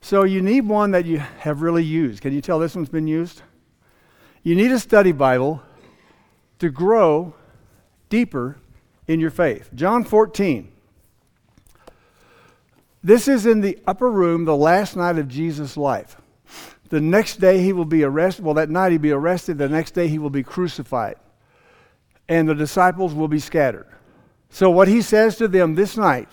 So 0.00 0.24
you 0.24 0.40
need 0.40 0.66
one 0.66 0.92
that 0.92 1.04
you 1.04 1.18
have 1.18 1.60
really 1.60 1.84
used. 1.84 2.22
Can 2.22 2.32
you 2.32 2.40
tell 2.40 2.58
this 2.58 2.74
one's 2.74 2.88
been 2.88 3.06
used? 3.06 3.42
You 4.42 4.54
need 4.54 4.72
a 4.72 4.78
study 4.78 5.12
Bible 5.12 5.62
to 6.60 6.70
grow 6.70 7.34
deeper 8.08 8.56
in 9.06 9.20
your 9.20 9.30
faith. 9.30 9.68
John 9.74 10.02
14. 10.02 10.72
This 13.04 13.28
is 13.28 13.44
in 13.44 13.60
the 13.60 13.78
upper 13.86 14.10
room, 14.10 14.46
the 14.46 14.56
last 14.56 14.96
night 14.96 15.18
of 15.18 15.28
Jesus' 15.28 15.76
life. 15.76 16.16
The 16.88 17.02
next 17.02 17.38
day 17.38 17.60
he 17.60 17.74
will 17.74 17.84
be 17.84 18.02
arrested. 18.02 18.46
Well, 18.46 18.54
that 18.54 18.70
night 18.70 18.92
he'll 18.92 19.00
be 19.00 19.10
arrested. 19.10 19.58
The 19.58 19.68
next 19.68 19.90
day 19.90 20.08
he 20.08 20.18
will 20.18 20.30
be 20.30 20.42
crucified. 20.42 21.16
And 22.28 22.48
the 22.48 22.54
disciples 22.54 23.14
will 23.14 23.28
be 23.28 23.38
scattered. 23.38 23.86
So, 24.50 24.70
what 24.70 24.88
he 24.88 25.02
says 25.02 25.36
to 25.36 25.48
them 25.48 25.74
this 25.74 25.96
night 25.96 26.28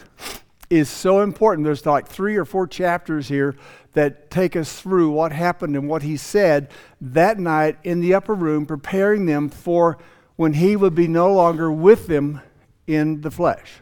is 0.70 0.90
so 0.90 1.22
important. 1.22 1.66
There's 1.66 1.86
like 1.86 2.08
three 2.08 2.36
or 2.36 2.46
four 2.46 2.68
chapters 2.68 3.28
here 3.28 3.56
that 3.94 4.32
take 4.32 4.56
us 4.56 4.82
through 4.82 5.12
what 5.12 5.32
happened 5.32 5.76
and 5.76 5.88
what 5.88 6.02
he 6.02 6.18
said 6.18 6.72
that 7.00 7.40
night 7.40 7.78
in 7.84 8.00
the 8.00 8.14
upper 8.14 8.34
room, 8.34 8.66
preparing 8.66 9.26
them 9.26 9.50
for 9.50 10.00
when 10.36 10.54
he 10.54 10.76
would 10.76 10.96
be 10.96 11.08
no 11.08 11.32
longer 11.34 11.72
with 11.72 12.08
them 12.08 12.42
in 12.88 13.22
the 13.22 13.32
flesh. 13.32 13.82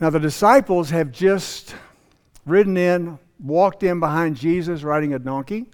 Now, 0.00 0.10
the 0.10 0.18
disciples 0.18 0.90
have 0.90 1.12
just 1.12 1.76
ridden 2.44 2.76
in, 2.76 3.18
walked 3.38 3.84
in 3.84 4.00
behind 4.00 4.36
Jesus 4.36 4.82
riding 4.82 5.14
a 5.14 5.18
donkey. 5.18 5.66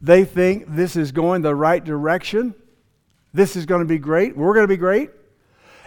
They 0.00 0.24
think 0.24 0.64
this 0.68 0.96
is 0.96 1.12
going 1.12 1.42
the 1.42 1.54
right 1.54 1.84
direction. 1.84 2.54
This 3.36 3.54
is 3.54 3.66
going 3.66 3.80
to 3.80 3.86
be 3.86 3.98
great. 3.98 4.34
We're 4.34 4.54
going 4.54 4.64
to 4.64 4.68
be 4.68 4.78
great. 4.78 5.10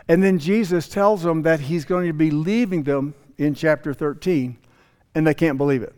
And 0.07 0.21
then 0.21 0.37
Jesus 0.37 0.87
tells 0.87 1.23
them 1.23 1.41
that 1.41 1.59
he's 1.59 1.83
going 1.83 2.05
to 2.05 2.13
be 2.13 2.29
leaving 2.29 2.83
them 2.83 3.15
in 3.39 3.55
chapter 3.55 3.91
13, 3.91 4.57
and 5.15 5.25
they 5.25 5.33
can't 5.33 5.57
believe 5.57 5.81
it. 5.81 5.95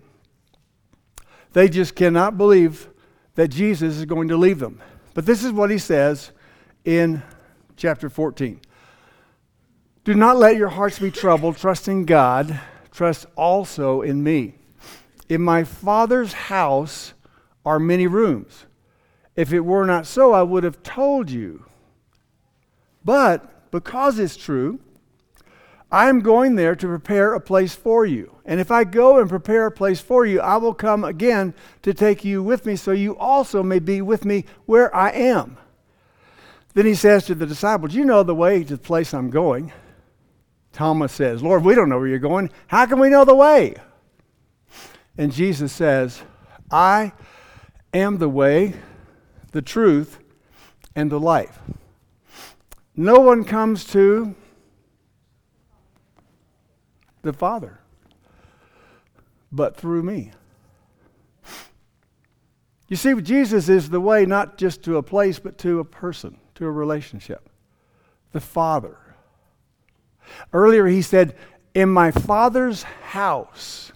They 1.52 1.68
just 1.68 1.94
cannot 1.94 2.38
believe 2.38 2.90
that 3.36 3.50
Jesus 3.50 3.98
is 3.98 4.06
going 4.06 4.30
to 4.30 4.38
leave 4.38 4.60
them. 4.60 4.82
But 5.14 5.26
this 5.26 5.44
is 5.44 5.52
what 5.52 5.70
he 5.70 5.78
says 5.78 6.32
in 6.86 7.22
chapter 7.76 8.10
14. 8.10 8.62
Do 10.06 10.14
not 10.14 10.38
let 10.38 10.56
your 10.56 10.70
hearts 10.70 11.00
be 11.00 11.12
troubled. 11.12 11.58
Trust 11.58 11.90
in 11.90 12.06
God. 12.06 12.60
Trust 12.92 13.26
also 13.36 14.02
in 14.02 14.24
me. 14.24 14.56
In 15.28 15.42
my 15.42 15.66
Father's 15.66 16.32
house 16.32 17.14
are 17.66 17.78
many 17.78 18.08
rooms. 18.08 18.66
If 19.42 19.52
it 19.52 19.62
were 19.62 19.88
not 19.88 20.06
so, 20.06 20.34
I 20.34 20.44
would 20.44 20.64
have 20.64 20.84
told 20.84 21.32
you. 21.32 21.66
But 23.04 23.72
because 23.72 24.20
it's 24.20 24.38
true, 24.38 24.80
I 25.92 26.10
am 26.10 26.20
going 26.20 26.54
there 26.54 26.76
to 26.76 26.86
prepare 26.86 27.34
a 27.34 27.42
place 27.42 27.74
for 27.74 28.06
you. 28.06 28.36
And 28.46 28.60
if 28.60 28.70
I 28.70 28.84
go 28.84 29.18
and 29.18 29.28
prepare 29.28 29.66
a 29.66 29.72
place 29.72 30.00
for 30.00 30.28
you, 30.28 30.40
I 30.42 30.58
will 30.58 30.76
come 30.76 31.04
again 31.04 31.56
to 31.82 31.92
take 31.92 32.24
you 32.24 32.44
with 32.44 32.68
me, 32.68 32.76
so 32.76 32.92
you 32.92 33.18
also 33.18 33.64
may 33.64 33.80
be 33.80 34.04
with 34.04 34.26
me 34.26 34.46
where 34.68 34.96
I 34.96 35.10
am. 35.10 35.58
Then 36.76 36.86
he 36.86 36.94
says 36.94 37.26
to 37.26 37.34
the 37.34 37.48
disciples, 37.48 37.96
You 37.96 38.06
know 38.06 38.22
the 38.22 38.36
way 38.36 38.64
to 38.64 38.76
the 38.76 38.84
place 38.84 39.12
I'm 39.12 39.32
going. 39.32 39.74
Thomas 40.72 41.14
says, 41.14 41.42
Lord, 41.42 41.64
we 41.64 41.74
don't 41.74 41.90
know 41.90 41.98
where 41.98 42.08
you're 42.08 42.20
going. 42.20 42.52
How 42.68 42.86
can 42.86 43.00
we 43.00 43.10
know 43.10 43.26
the 43.26 43.34
way? 43.34 43.74
And 45.18 45.34
Jesus 45.34 45.74
says, 45.74 46.22
I 46.70 47.14
am 47.92 48.20
the 48.20 48.30
way, 48.30 48.76
the 49.52 49.62
truth, 49.62 50.20
and 50.96 51.12
the 51.12 51.20
life. 51.20 51.60
No 52.96 53.20
one 53.20 53.44
comes 53.44 53.86
to 53.86 54.36
the 57.22 57.34
Father 57.34 57.82
but 59.52 59.76
through 59.76 60.04
me. 60.04 60.32
You 62.88 62.98
see, 62.98 63.14
Jesus 63.22 63.70
is 63.70 63.90
the 63.90 64.02
way 64.02 64.26
not 64.26 64.58
just 64.58 64.84
to 64.84 64.98
a 64.98 65.04
place, 65.04 65.40
but 65.40 65.58
to 65.60 65.80
a 65.80 65.86
person, 65.86 66.38
to 66.56 66.66
a 66.66 66.72
relationship. 66.72 67.50
The 68.32 68.42
Father. 68.42 68.98
Earlier 70.54 70.88
he 70.88 71.02
said, 71.02 71.36
In 71.74 71.90
my 71.90 72.12
Father's 72.12 72.84
house 72.84 73.92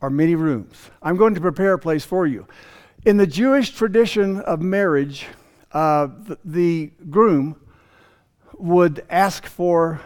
are 0.00 0.10
many 0.10 0.34
rooms. 0.34 0.90
I'm 1.02 1.16
going 1.16 1.34
to 1.34 1.40
prepare 1.40 1.74
a 1.74 1.78
place 1.78 2.04
for 2.04 2.26
you. 2.26 2.46
In 3.06 3.18
the 3.18 3.26
Jewish 3.28 3.70
tradition 3.70 4.40
of 4.40 4.60
marriage, 4.60 5.28
uh, 5.70 6.08
the, 6.24 6.38
the 6.44 6.90
groom 7.08 7.54
would 8.54 9.06
ask 9.08 9.46
for 9.46 10.00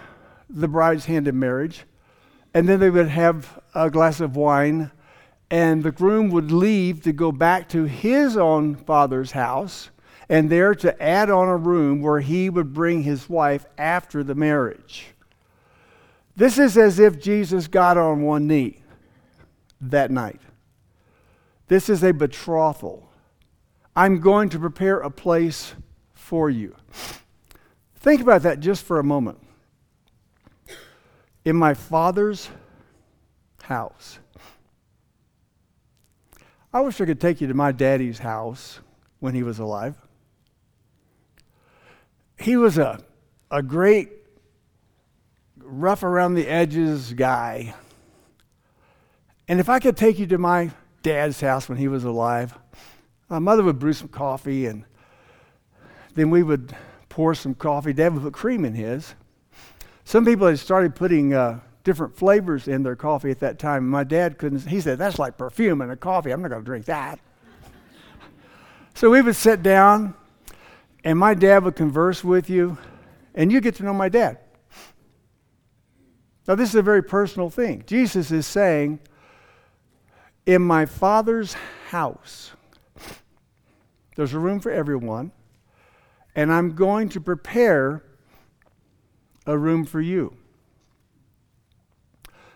the 0.50 0.68
bride's 0.68 1.06
hand 1.06 1.26
in 1.26 1.38
marriage, 1.38 1.84
and 2.52 2.68
then 2.68 2.78
they 2.78 2.90
would 2.90 3.08
have 3.08 3.58
a 3.74 3.88
glass 3.88 4.20
of 4.20 4.36
wine, 4.36 4.90
and 5.50 5.82
the 5.82 5.90
groom 5.90 6.28
would 6.28 6.52
leave 6.52 7.02
to 7.04 7.12
go 7.14 7.32
back 7.32 7.70
to 7.70 7.84
his 7.84 8.36
own 8.36 8.74
father's 8.76 9.30
house, 9.30 9.88
and 10.28 10.50
there 10.50 10.74
to 10.74 11.02
add 11.02 11.30
on 11.30 11.48
a 11.48 11.56
room 11.56 12.02
where 12.02 12.20
he 12.20 12.50
would 12.50 12.74
bring 12.74 13.02
his 13.02 13.30
wife 13.30 13.64
after 13.78 14.22
the 14.22 14.34
marriage. 14.34 15.06
This 16.36 16.58
is 16.58 16.76
as 16.76 16.98
if 16.98 17.18
Jesus 17.18 17.66
got 17.66 17.96
on 17.96 18.20
one 18.20 18.46
knee 18.46 18.82
that 19.80 20.10
night. 20.10 20.42
This 21.70 21.88
is 21.88 22.02
a 22.02 22.12
betrothal. 22.12 23.08
I'm 23.94 24.18
going 24.18 24.48
to 24.48 24.58
prepare 24.58 24.98
a 24.98 25.08
place 25.08 25.72
for 26.14 26.50
you. 26.50 26.74
Think 27.94 28.20
about 28.20 28.42
that 28.42 28.58
just 28.58 28.84
for 28.84 28.98
a 28.98 29.04
moment. 29.04 29.38
In 31.44 31.54
my 31.54 31.74
Father's 31.74 32.50
house. 33.62 34.18
I 36.72 36.80
wish 36.80 37.00
I 37.00 37.06
could 37.06 37.20
take 37.20 37.40
you 37.40 37.46
to 37.46 37.54
my 37.54 37.70
daddy's 37.70 38.18
house 38.18 38.80
when 39.20 39.36
he 39.36 39.44
was 39.44 39.60
alive. 39.60 39.94
He 42.36 42.56
was 42.56 42.78
a, 42.78 42.98
a 43.48 43.62
great 43.62 44.10
rough 45.56 46.02
around 46.02 46.34
the 46.34 46.48
edges 46.48 47.12
guy. 47.12 47.76
And 49.46 49.60
if 49.60 49.68
I 49.68 49.78
could 49.78 49.96
take 49.96 50.18
you 50.18 50.26
to 50.26 50.38
my 50.38 50.72
dad's 51.02 51.40
house 51.40 51.68
when 51.68 51.78
he 51.78 51.88
was 51.88 52.04
alive, 52.04 52.54
my 53.28 53.38
mother 53.38 53.62
would 53.62 53.78
brew 53.78 53.92
some 53.92 54.08
coffee 54.08 54.66
and 54.66 54.84
then 56.14 56.30
we 56.30 56.42
would 56.42 56.74
pour 57.08 57.34
some 57.34 57.54
coffee. 57.54 57.92
Dad 57.92 58.14
would 58.14 58.22
put 58.22 58.32
cream 58.32 58.64
in 58.64 58.74
his. 58.74 59.14
Some 60.04 60.24
people 60.24 60.46
had 60.46 60.58
started 60.58 60.94
putting 60.94 61.34
uh, 61.34 61.60
different 61.84 62.16
flavors 62.16 62.68
in 62.68 62.82
their 62.82 62.96
coffee 62.96 63.30
at 63.30 63.40
that 63.40 63.58
time. 63.58 63.88
My 63.88 64.04
dad 64.04 64.38
couldn't, 64.38 64.66
he 64.66 64.80
said, 64.80 64.98
that's 64.98 65.18
like 65.18 65.38
perfume 65.38 65.80
in 65.82 65.90
a 65.90 65.96
coffee. 65.96 66.30
I'm 66.30 66.42
not 66.42 66.48
going 66.48 66.62
to 66.62 66.66
drink 66.66 66.86
that. 66.86 67.20
so 68.94 69.10
we 69.10 69.22
would 69.22 69.36
sit 69.36 69.62
down 69.62 70.14
and 71.04 71.18
my 71.18 71.34
dad 71.34 71.64
would 71.64 71.76
converse 71.76 72.22
with 72.24 72.50
you 72.50 72.76
and 73.34 73.52
you 73.52 73.60
get 73.60 73.76
to 73.76 73.84
know 73.84 73.94
my 73.94 74.08
dad. 74.08 74.38
Now, 76.48 76.56
this 76.56 76.70
is 76.70 76.74
a 76.74 76.82
very 76.82 77.02
personal 77.02 77.48
thing. 77.48 77.84
Jesus 77.86 78.32
is 78.32 78.46
saying, 78.46 78.98
In 80.46 80.62
my 80.62 80.86
Father's 80.86 81.54
house, 81.88 82.52
there's 84.16 84.34
a 84.34 84.38
room 84.38 84.60
for 84.60 84.70
everyone, 84.70 85.32
and 86.34 86.52
I'm 86.52 86.74
going 86.74 87.08
to 87.10 87.20
prepare 87.20 88.02
a 89.46 89.56
room 89.56 89.84
for 89.84 90.00
you. 90.00 90.36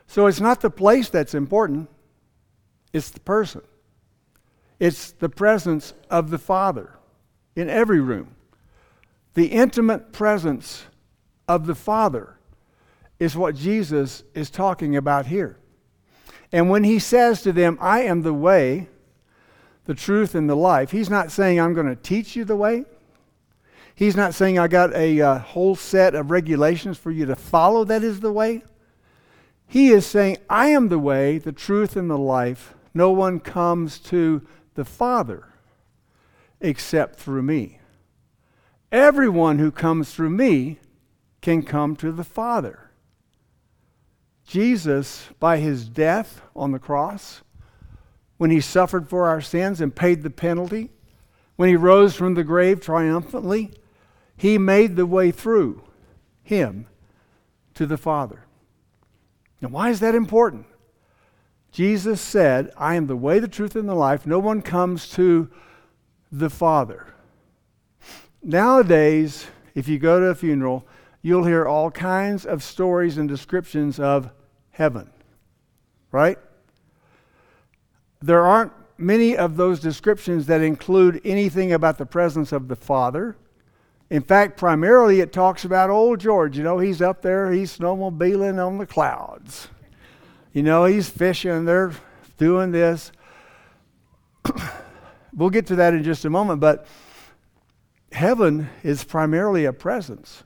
So 0.07 0.27
it's 0.27 0.41
not 0.41 0.61
the 0.61 0.71
place 0.71 1.09
that's 1.09 1.35
important, 1.35 1.89
it's 2.93 3.11
the 3.11 3.21
person. 3.21 3.63
It's 4.79 5.13
the 5.13 5.29
presence 5.29 5.95
of 6.11 6.31
the 6.31 6.39
Father 6.39 6.99
in 7.57 7.69
every 7.69 8.01
room. 8.01 8.35
The 9.35 9.47
intimate 9.47 10.13
presence 10.13 10.85
of 11.49 11.67
the 11.67 11.75
Father 11.75 12.37
is 13.19 13.37
what 13.37 13.55
Jesus 13.55 14.25
is 14.35 14.51
talking 14.51 14.97
about 14.97 15.27
here. 15.27 15.59
And 16.55 16.71
when 16.71 16.85
he 16.85 17.01
says 17.01 17.43
to 17.43 17.53
them, 17.53 17.77
I 17.81 18.03
am 18.03 18.23
the 18.23 18.33
way, 18.33 18.87
the 19.87 19.95
truth, 19.95 20.37
and 20.37 20.49
the 20.49 20.55
life, 20.55 20.93
he's 20.93 21.11
not 21.11 21.33
saying, 21.33 21.59
I'm 21.59 21.75
going 21.75 21.89
to 21.89 21.97
teach 21.97 22.37
you 22.37 22.45
the 22.45 22.55
way. 22.55 22.85
He's 23.97 24.15
not 24.15 24.35
saying, 24.35 24.57
I 24.57 24.69
got 24.69 24.95
a 24.95 25.21
uh, 25.21 25.39
whole 25.41 25.75
set 25.75 26.15
of 26.15 26.31
regulations 26.31 26.97
for 26.97 27.11
you 27.11 27.27
to 27.27 27.35
follow 27.35 27.83
that 27.83 28.05
is 28.05 28.21
the 28.21 28.31
way. 28.31 28.63
He 29.67 29.89
is 29.89 30.07
saying, 30.07 30.37
I 30.49 30.69
am 30.69 30.91
the 30.91 30.99
way, 31.01 31.39
the 31.39 31.51
truth, 31.51 31.97
and 31.97 32.09
the 32.09 32.17
life. 32.17 32.75
No 32.95 33.11
one 33.11 33.41
comes 33.41 33.99
to 33.99 34.47
the 34.75 34.85
Father 34.85 35.49
except 36.61 37.19
through 37.19 37.43
me. 37.43 37.81
Everyone 38.93 39.59
who 39.59 39.73
comes 39.73 40.15
through 40.15 40.31
me 40.31 40.79
can 41.41 41.65
come 41.65 41.97
to 41.97 42.13
the 42.13 42.23
Father. 42.23 42.84
Jesus, 44.47 45.29
by 45.41 45.59
his 45.59 45.89
death 45.89 46.43
on 46.55 46.73
the 46.73 46.79
cross, 46.79 47.43
when 48.37 48.51
he 48.51 48.61
suffered 48.61 49.09
for 49.09 49.27
our 49.27 49.41
sins 49.41 49.81
and 49.81 49.95
paid 49.95 50.23
the 50.23 50.31
penalty, 50.31 50.91
when 51.57 51.69
he 51.69 51.77
rose 51.77 52.15
from 52.15 52.35
the 52.35 52.45
grave 52.45 52.81
triumphantly, 52.81 53.73
he 54.37 54.59
made 54.59 54.97
the 54.97 55.07
way 55.07 55.31
through 55.31 55.83
him 56.43 56.87
to 57.75 57.87
the 57.87 57.97
Father. 57.97 58.45
Now, 59.61 59.69
why 59.69 59.91
is 59.91 60.01
that 60.01 60.15
important? 60.15 60.67
Jesus 61.73 62.21
said, 62.21 62.71
I 62.77 62.95
am 62.95 63.07
the 63.07 63.17
way, 63.17 63.39
the 63.39 63.49
truth, 63.49 63.75
and 63.77 63.89
the 63.89 63.95
life. 63.95 64.27
No 64.27 64.39
one 64.39 64.63
comes 64.63 65.09
to 65.11 65.49
the 66.31 66.51
Father. 66.51 67.07
Nowadays, 68.43 69.47
if 69.75 69.89
you 69.89 69.99
go 69.99 70.21
to 70.21 70.27
a 70.27 70.35
funeral, 70.35 70.87
you'll 71.25 71.45
hear 71.45 71.67
all 71.67 71.91
kinds 71.91 72.45
of 72.45 72.63
stories 72.63 73.17
and 73.17 73.27
descriptions 73.27 73.99
of 73.99 74.31
heaven, 74.73 75.11
right? 76.13 76.39
There 78.21 78.45
aren't 78.45 78.73
many 78.99 79.35
of 79.35 79.57
those 79.57 79.81
descriptions 79.81 80.45
that 80.47 80.61
include 80.61 81.23
anything 81.25 81.73
about 81.73 81.97
the 81.97 82.05
presence 82.05 82.53
of 82.53 82.69
the 82.69 82.77
Father. 82.77 83.39
In 84.11 84.21
fact, 84.21 84.59
primarily 84.59 85.21
it 85.21 85.33
talks 85.33 85.65
about 85.65 85.89
old 85.89 86.21
George. 86.21 86.59
You 86.59 86.63
know, 86.63 86.79
he's 86.79 87.01
up 87.01 87.23
there, 87.23 87.51
he's 87.51 87.79
snowmobiling 87.79 88.65
on 88.65 88.77
the 88.77 88.87
clouds. 88.87 89.69
You 90.53 90.63
know, 90.63 90.85
he's 90.85 91.09
fishing, 91.09 91.65
they're 91.65 91.93
doing 92.37 92.71
this. 92.71 93.13
we'll 95.33 95.49
get 95.49 95.69
to 95.69 95.77
that 95.77 95.95
in 95.95 96.05
just 96.05 96.27
a 96.27 96.31
moment, 96.31 96.61
but 96.61 96.87
heaven 98.13 98.69
is 98.83 99.05
primarily 99.05 99.65
a 99.65 99.73
presence. 99.73 100.45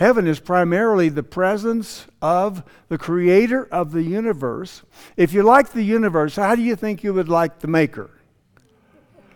Heaven 0.00 0.26
is 0.26 0.40
primarily 0.40 1.10
the 1.10 1.22
presence 1.22 2.06
of 2.22 2.62
the 2.88 2.96
creator 2.96 3.68
of 3.70 3.92
the 3.92 4.02
universe. 4.02 4.80
If 5.14 5.34
you 5.34 5.42
like 5.42 5.72
the 5.72 5.82
universe, 5.82 6.36
how 6.36 6.54
do 6.54 6.62
you 6.62 6.74
think 6.74 7.04
you 7.04 7.12
would 7.12 7.28
like 7.28 7.58
the 7.58 7.68
maker? 7.68 8.08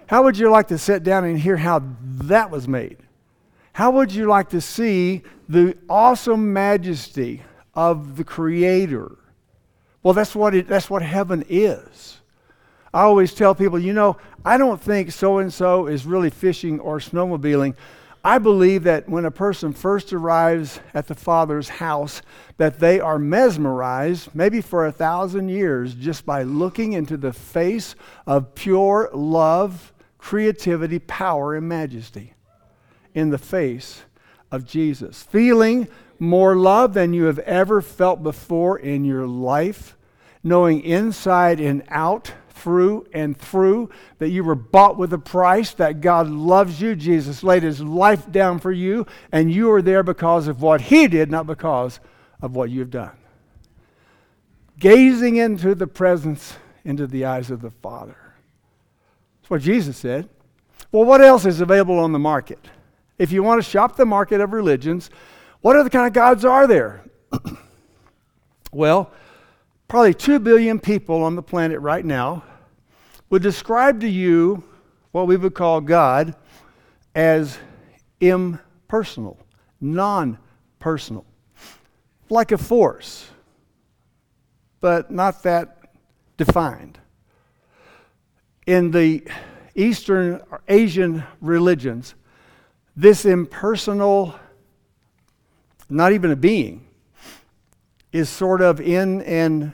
How 0.06 0.23
would 0.23 0.38
you 0.38 0.49
like 0.49 0.68
to 0.68 0.78
sit 0.78 1.02
down 1.02 1.25
and 1.26 1.38
hear 1.38 1.59
how 1.59 1.83
that 2.00 2.50
was 2.50 2.66
made? 2.66 2.97
How 3.75 3.90
would 3.90 4.11
you 4.11 4.25
like 4.25 4.49
to 4.50 4.61
see 4.62 5.23
the 5.50 5.76
awesome 5.87 6.54
majesty 6.54 7.42
of 7.75 8.16
the 8.16 8.25
creator? 8.25 9.18
Well, 10.02 10.14
that's 10.14 10.35
what, 10.35 10.54
it, 10.54 10.66
that's 10.66 10.88
what 10.88 11.02
heaven 11.02 11.44
is. 11.47 12.23
I 12.94 13.02
always 13.02 13.35
tell 13.35 13.54
people, 13.54 13.78
you 13.78 13.92
know, 13.92 14.16
I 14.47 14.56
don't 14.56 14.80
think 14.80 15.12
so 15.12 15.40
and 15.40 15.52
so 15.52 15.88
is 15.88 16.06
really 16.06 16.30
fishing 16.30 16.80
or 16.80 17.00
snowmobiling. 17.00 17.75
I 18.26 18.38
believe 18.38 18.84
that 18.84 19.06
when 19.06 19.26
a 19.26 19.30
person 19.30 19.74
first 19.74 20.10
arrives 20.10 20.80
at 20.94 21.08
the 21.08 21.14
Father's 21.14 21.68
house, 21.68 22.22
that 22.56 22.80
they 22.80 22.98
are 22.98 23.18
mesmerized, 23.18 24.34
maybe 24.34 24.62
for 24.62 24.86
a 24.86 24.92
thousand 24.92 25.50
years, 25.50 25.94
just 25.94 26.24
by 26.24 26.42
looking 26.42 26.94
into 26.94 27.18
the 27.18 27.34
face 27.34 27.94
of 28.26 28.54
pure 28.54 29.10
love, 29.12 29.92
creativity, 30.16 30.98
power, 31.00 31.54
and 31.54 31.68
majesty 31.68 32.32
in 33.12 33.28
the 33.28 33.36
face 33.36 34.04
of 34.50 34.64
Jesus. 34.64 35.22
Feeling 35.24 35.86
more 36.18 36.56
love 36.56 36.94
than 36.94 37.12
you 37.12 37.24
have 37.24 37.40
ever 37.40 37.82
felt 37.82 38.22
before 38.22 38.78
in 38.78 39.04
your 39.04 39.26
life, 39.26 39.98
knowing 40.42 40.80
inside 40.80 41.60
and 41.60 41.82
out 41.88 42.32
through 42.64 43.06
and 43.12 43.37
through, 43.37 43.90
that 44.18 44.30
you 44.30 44.42
were 44.42 44.54
bought 44.54 44.97
with 44.97 45.12
a 45.12 45.18
price, 45.18 45.75
that 45.75 46.00
God 46.00 46.30
loves 46.30 46.80
you. 46.80 46.97
Jesus 46.97 47.42
laid 47.42 47.62
his 47.62 47.83
life 47.83 48.33
down 48.33 48.59
for 48.59 48.73
you, 48.73 49.06
and 49.30 49.52
you 49.52 49.71
are 49.71 49.83
there 49.83 50.02
because 50.02 50.49
of 50.49 50.62
what 50.62 50.80
he 50.80 51.06
did, 51.06 51.30
not 51.30 51.47
because 51.47 52.00
of 52.40 52.56
what 52.56 52.71
you've 52.71 52.90
done. 52.90 53.12
Gazing 54.78 55.37
into 55.37 55.75
the 55.75 55.87
presence, 55.87 56.56
into 56.87 57.06
the 57.06 57.26
eyes 57.26 57.50
of 57.50 57.61
the 57.61 57.71
Father. 57.71 58.16
That's 59.42 59.50
what 59.50 59.61
Jesus 59.61 59.99
said. 59.99 60.30
Well, 60.90 61.04
what 61.04 61.21
else 61.21 61.44
is 61.44 61.61
available 61.61 61.99
on 61.99 62.12
the 62.12 62.18
market? 62.18 62.66
If 63.18 63.30
you 63.30 63.42
want 63.42 63.62
to 63.62 63.71
shop 63.71 63.97
the 63.97 64.06
market 64.06 64.40
of 64.40 64.54
religions, 64.54 65.11
what 65.61 65.76
other 65.76 65.90
kind 65.90 66.06
of 66.06 66.14
gods 66.14 66.47
are 66.47 66.66
there? 66.66 67.04
well, 68.73 69.12
probably 69.87 70.14
2 70.14 70.38
billion 70.38 70.78
people 70.80 71.23
on 71.23 71.37
the 71.37 71.42
planet 71.42 71.78
right 71.80 72.04
now 72.06 72.42
would 73.34 73.42
describe 73.42 74.00
to 74.00 74.08
you 74.08 74.62
what 75.10 75.26
we 75.26 75.36
would 75.36 75.54
call 75.54 75.80
God 75.80 76.36
as 77.16 77.58
impersonal, 78.20 79.40
non 79.80 80.38
personal, 80.78 81.26
like 82.30 82.52
a 82.52 82.58
force, 82.58 83.28
but 84.80 85.10
not 85.10 85.42
that 85.42 85.80
defined. 86.36 87.00
In 88.68 88.92
the 88.92 89.26
Eastern 89.74 90.40
or 90.52 90.62
Asian 90.68 91.24
religions, 91.40 92.14
this 92.94 93.24
impersonal, 93.24 94.32
not 95.90 96.12
even 96.12 96.30
a 96.30 96.37
being, 96.37 96.87
is 98.12 98.28
sort 98.28 98.62
of 98.62 98.80
in 98.80 99.22
and 99.22 99.72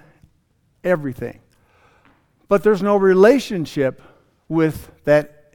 everything 0.82 1.40
but 2.50 2.64
there's 2.64 2.82
no 2.82 2.96
relationship 2.96 4.02
with 4.48 4.90
that 5.04 5.54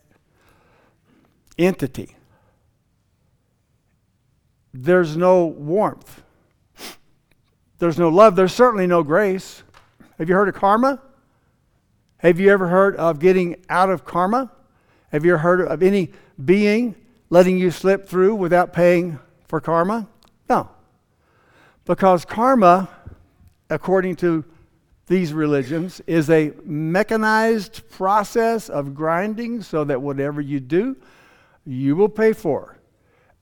entity. 1.57 2.15
There's 4.73 5.17
no 5.17 5.45
warmth. 5.45 6.23
There's 7.79 7.99
no 7.99 8.07
love. 8.07 8.37
There's 8.37 8.53
certainly 8.53 8.87
no 8.87 9.03
grace. 9.03 9.61
Have 10.17 10.29
you 10.29 10.35
heard 10.35 10.47
of 10.47 10.55
karma? 10.55 11.01
Have 12.19 12.39
you 12.39 12.49
ever 12.49 12.69
heard 12.69 12.95
of 12.95 13.19
getting 13.19 13.57
out 13.67 13.89
of 13.89 14.05
karma? 14.05 14.49
Have 15.11 15.25
you 15.25 15.33
ever 15.33 15.39
heard 15.39 15.67
of 15.67 15.83
any 15.83 16.13
being 16.45 16.95
letting 17.29 17.57
you 17.57 17.71
slip 17.71 18.07
through 18.07 18.35
without 18.35 18.71
paying 18.71 19.19
for 19.49 19.59
karma? 19.59 20.07
No. 20.49 20.69
Because 21.83 22.23
karma, 22.23 22.87
according 23.69 24.15
to 24.17 24.45
these 25.07 25.33
religions 25.33 26.01
is 26.07 26.29
a 26.29 26.51
mechanized 26.63 27.87
process 27.89 28.69
of 28.69 28.95
grinding 28.95 29.61
so 29.61 29.83
that 29.83 30.01
whatever 30.01 30.41
you 30.41 30.59
do, 30.59 30.97
you 31.65 31.95
will 31.95 32.09
pay 32.09 32.33
for. 32.33 32.77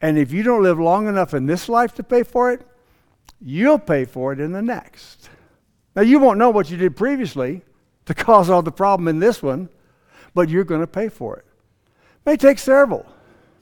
And 0.01 0.17
if 0.17 0.33
you 0.33 0.43
don't 0.43 0.63
live 0.63 0.79
long 0.79 1.07
enough 1.07 1.33
in 1.33 1.45
this 1.45 1.69
life 1.69 1.95
to 1.95 2.03
pay 2.03 2.23
for 2.23 2.51
it, 2.51 2.67
you'll 3.39 3.79
pay 3.79 4.03
for 4.03 4.33
it 4.33 4.39
in 4.39 4.51
the 4.51 4.61
next. 4.61 5.29
Now, 5.95 6.01
you 6.01 6.19
won't 6.19 6.39
know 6.39 6.49
what 6.49 6.69
you 6.69 6.75
did 6.75 6.97
previously 6.97 7.61
to 8.05 8.13
cause 8.13 8.49
all 8.49 8.61
the 8.61 8.71
problem 8.71 9.07
in 9.07 9.19
this 9.19 9.41
one, 9.41 9.69
but 10.33 10.49
you're 10.49 10.65
going 10.65 10.81
to 10.81 10.87
pay 10.87 11.07
for 11.07 11.37
it. 11.37 11.45
May 12.25 12.35
take 12.35 12.59
several, 12.59 13.05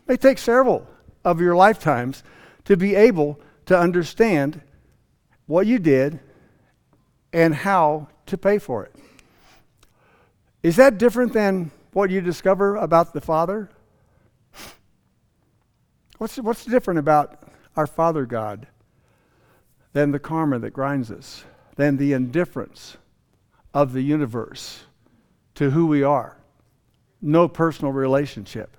may 0.07 0.17
take 0.17 0.37
several 0.37 0.87
of 1.23 1.39
your 1.39 1.55
lifetimes 1.55 2.23
to 2.65 2.75
be 2.75 2.95
able 2.95 3.39
to 3.67 3.77
understand 3.77 4.61
what 5.45 5.67
you 5.67 5.77
did 5.77 6.19
and 7.33 7.53
how 7.53 8.07
to 8.25 8.37
pay 8.37 8.57
for 8.57 8.85
it. 8.85 8.95
Is 10.63 10.75
that 10.75 10.97
different 10.97 11.33
than 11.33 11.71
what 11.93 12.09
you 12.09 12.21
discover 12.21 12.75
about 12.75 13.13
the 13.13 13.21
Father? 13.21 13.69
What's, 16.17 16.37
what's 16.37 16.65
different 16.65 16.99
about 16.99 17.43
our 17.75 17.87
Father 17.87 18.25
God 18.25 18.67
than 19.93 20.11
the 20.11 20.19
karma 20.19 20.59
that 20.59 20.71
grinds 20.71 21.09
us, 21.11 21.43
than 21.75 21.97
the 21.97 22.13
indifference 22.13 22.97
of 23.73 23.93
the 23.93 24.01
universe 24.01 24.83
to 25.55 25.71
who 25.71 25.87
we 25.87 26.03
are? 26.03 26.37
No 27.21 27.47
personal 27.47 27.91
relationship. 27.91 28.77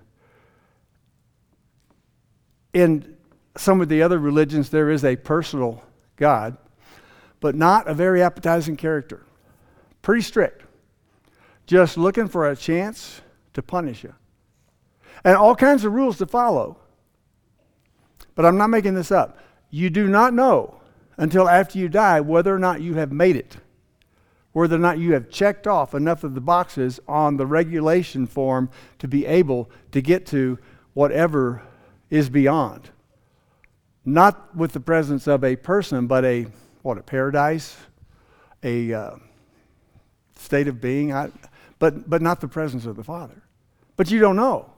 In 2.72 3.16
some 3.56 3.80
of 3.80 3.88
the 3.88 4.02
other 4.02 4.18
religions, 4.18 4.70
there 4.70 4.90
is 4.90 5.04
a 5.04 5.16
personal 5.16 5.82
God 6.16 6.56
but 7.42 7.56
not 7.56 7.88
a 7.88 7.92
very 7.92 8.22
appetizing 8.22 8.76
character. 8.76 9.26
Pretty 10.00 10.22
strict. 10.22 10.62
Just 11.66 11.98
looking 11.98 12.28
for 12.28 12.48
a 12.48 12.56
chance 12.56 13.20
to 13.52 13.62
punish 13.62 14.04
you. 14.04 14.14
And 15.24 15.36
all 15.36 15.56
kinds 15.56 15.84
of 15.84 15.92
rules 15.92 16.18
to 16.18 16.26
follow. 16.26 16.78
But 18.36 18.46
I'm 18.46 18.56
not 18.56 18.68
making 18.68 18.94
this 18.94 19.10
up. 19.10 19.38
You 19.70 19.90
do 19.90 20.06
not 20.06 20.32
know 20.32 20.80
until 21.16 21.48
after 21.48 21.78
you 21.78 21.88
die 21.88 22.20
whether 22.20 22.54
or 22.54 22.60
not 22.60 22.80
you 22.80 22.94
have 22.94 23.10
made 23.10 23.34
it, 23.34 23.56
whether 24.52 24.76
or 24.76 24.78
not 24.78 24.98
you 24.98 25.12
have 25.12 25.28
checked 25.28 25.66
off 25.66 25.94
enough 25.94 26.22
of 26.22 26.34
the 26.34 26.40
boxes 26.40 27.00
on 27.08 27.36
the 27.36 27.46
regulation 27.46 28.24
form 28.24 28.70
to 29.00 29.08
be 29.08 29.26
able 29.26 29.68
to 29.90 30.00
get 30.00 30.26
to 30.26 30.58
whatever 30.94 31.62
is 32.08 32.30
beyond. 32.30 32.90
Not 34.04 34.56
with 34.56 34.72
the 34.72 34.80
presence 34.80 35.26
of 35.26 35.42
a 35.42 35.56
person, 35.56 36.06
but 36.06 36.24
a 36.24 36.46
what, 36.82 36.98
a 36.98 37.02
paradise, 37.02 37.76
a 38.62 38.92
uh, 38.92 39.16
state 40.36 40.68
of 40.68 40.80
being, 40.80 41.12
I, 41.12 41.30
but, 41.78 42.08
but 42.08 42.22
not 42.22 42.40
the 42.40 42.48
presence 42.48 42.86
of 42.86 42.96
the 42.96 43.04
Father. 43.04 43.42
But 43.96 44.10
you 44.10 44.20
don't 44.20 44.36
know. 44.36 44.70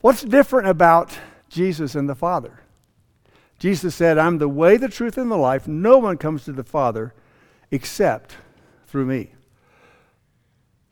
What's 0.00 0.22
different 0.22 0.68
about 0.68 1.16
Jesus 1.48 1.94
and 1.94 2.08
the 2.08 2.14
Father? 2.14 2.60
Jesus 3.58 3.94
said, 3.94 4.18
I'm 4.18 4.38
the 4.38 4.48
way, 4.48 4.76
the 4.76 4.88
truth, 4.88 5.16
and 5.16 5.30
the 5.30 5.36
life. 5.36 5.66
No 5.66 5.98
one 5.98 6.18
comes 6.18 6.44
to 6.44 6.52
the 6.52 6.64
Father 6.64 7.14
except 7.70 8.36
through 8.86 9.06
me. 9.06 9.30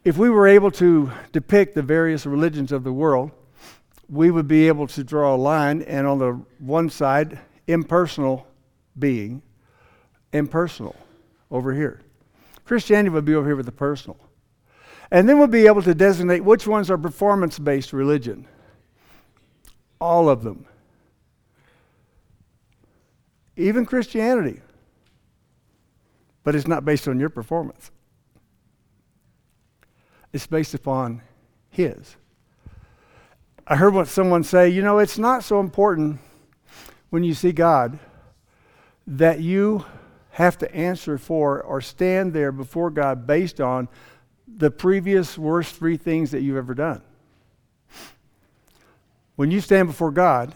If 0.05 0.17
we 0.17 0.31
were 0.31 0.49
able 0.49 0.71
to 0.73 1.13
depict 1.33 1.75
the 1.75 1.83
various 1.83 2.27
religions 2.27 2.73
of 2.73 2.83
the 2.83 2.93
world, 2.93 3.31
we 4.09 4.31
would 4.31 4.49
be 4.49 4.69
able 4.69 4.87
to 4.89 5.05
draw 5.05 5.35
a 5.35 5.37
line, 5.37 5.83
and 5.83 6.07
on 6.07 6.19
the 6.19 6.33
one 6.59 6.91
side, 6.91 7.39
impersonal 7.67 8.47
being, 8.99 9.43
impersonal 10.33 10.97
over 11.51 11.75
here. 11.75 12.01
Christianity 12.65 13.11
would 13.11 13.25
be 13.25 13.35
over 13.35 13.47
here 13.47 13.57
with 13.57 13.67
the 13.67 13.73
personal. 13.73 14.19
And 15.11 15.29
then 15.29 15.39
we'll 15.39 15.47
be 15.47 15.67
able 15.67 15.83
to 15.83 15.95
designate 15.95 16.41
which 16.41 16.67
ones 16.67 16.91
are 16.91 16.97
performance 16.97 17.59
based 17.59 17.93
religion. 17.93 18.47
All 20.01 20.29
of 20.29 20.43
them. 20.43 20.65
Even 23.57 23.85
Christianity. 23.85 24.61
but 26.45 26.55
it's 26.55 26.67
not 26.67 26.85
based 26.85 27.09
on 27.09 27.21
your 27.21 27.29
performance. 27.29 27.91
It's 30.33 30.47
based 30.47 30.75
upon 30.75 31.23
His. 31.71 32.17
I 33.67 33.77
heard 33.77 34.09
someone 34.09 34.43
say, 34.43 34.69
you 34.69 34.83
know, 34.83 34.99
it's 34.99 35.19
not 35.19 35.45
so 35.45 35.61
important 35.61 36.19
when 37.11 37.23
you 37.23 37.35
see 37.35 37.53
God 37.53 37.99
that 39.07 39.41
you 39.41 39.85
have 40.33 40.57
to 40.59 40.75
answer 40.75 41.19
for 41.19 41.63
or 41.63 41.81
stand 41.81 42.33
there 42.33 42.53
before 42.53 42.91
God 42.91 43.27
based 43.27 43.61
on 43.61 43.89
the 44.47 44.71
previous 44.71 45.37
worst 45.37 45.77
three 45.77 45.97
things 45.97 46.31
that 46.31 46.41
you've 46.41 46.57
ever 46.57 46.75
done. 46.75 47.03
When 49.37 49.51
you 49.51 49.61
stand 49.61 49.89
before 49.89 50.11
God 50.11 50.55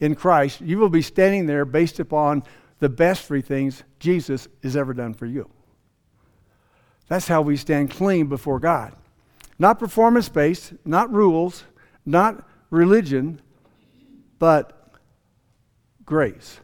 in 0.00 0.14
Christ, 0.14 0.60
you 0.60 0.78
will 0.78 0.88
be 0.88 1.02
standing 1.02 1.46
there 1.46 1.64
based 1.64 2.00
upon 2.00 2.42
the 2.80 2.88
best 2.88 3.26
three 3.26 3.42
things 3.42 3.84
Jesus 4.00 4.48
has 4.62 4.76
ever 4.76 4.92
done 4.92 5.14
for 5.14 5.26
you. 5.26 5.48
That's 7.06 7.28
how 7.28 7.42
we 7.42 7.56
stand 7.56 7.90
clean 7.90 8.26
before 8.26 8.58
God. 8.58 8.94
Not 9.58 9.78
performance 9.78 10.28
based, 10.28 10.72
not 10.84 11.12
rules, 11.12 11.64
not 12.04 12.48
religion, 12.70 13.40
but 14.40 14.92
grace. 16.04 16.58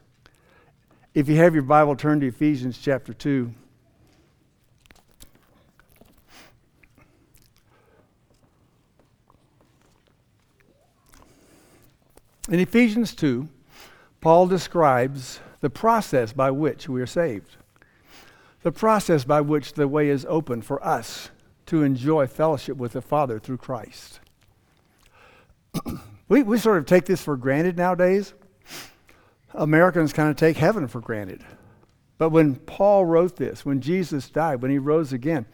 If 1.12 1.28
you 1.28 1.34
have 1.38 1.54
your 1.54 1.64
Bible, 1.64 1.96
turn 1.96 2.20
to 2.20 2.28
Ephesians 2.28 2.78
chapter 2.78 3.12
2. 3.12 3.52
In 12.48 12.60
Ephesians 12.60 13.12
2, 13.16 13.48
Paul 14.20 14.46
describes 14.46 15.40
the 15.60 15.68
process 15.68 16.32
by 16.32 16.52
which 16.52 16.88
we 16.88 17.00
are 17.00 17.06
saved, 17.06 17.56
the 18.62 18.70
process 18.70 19.24
by 19.24 19.40
which 19.40 19.72
the 19.72 19.88
way 19.88 20.10
is 20.10 20.24
open 20.28 20.62
for 20.62 20.84
us 20.86 21.30
to 21.66 21.82
enjoy 21.82 22.28
fellowship 22.28 22.76
with 22.76 22.92
the 22.92 23.02
Father 23.02 23.40
through 23.40 23.56
Christ. 23.56 24.20
we, 26.28 26.44
we 26.44 26.56
sort 26.56 26.78
of 26.78 26.86
take 26.86 27.06
this 27.06 27.20
for 27.20 27.36
granted 27.36 27.76
nowadays. 27.76 28.32
Americans 29.54 30.12
kind 30.12 30.30
of 30.30 30.36
take 30.36 30.56
heaven 30.56 30.88
for 30.88 31.00
granted. 31.00 31.44
But 32.18 32.30
when 32.30 32.56
Paul 32.56 33.06
wrote 33.06 33.36
this, 33.36 33.64
when 33.64 33.80
Jesus 33.80 34.28
died, 34.28 34.62
when 34.62 34.70
he 34.70 34.78
rose 34.78 35.12
again, 35.12 35.46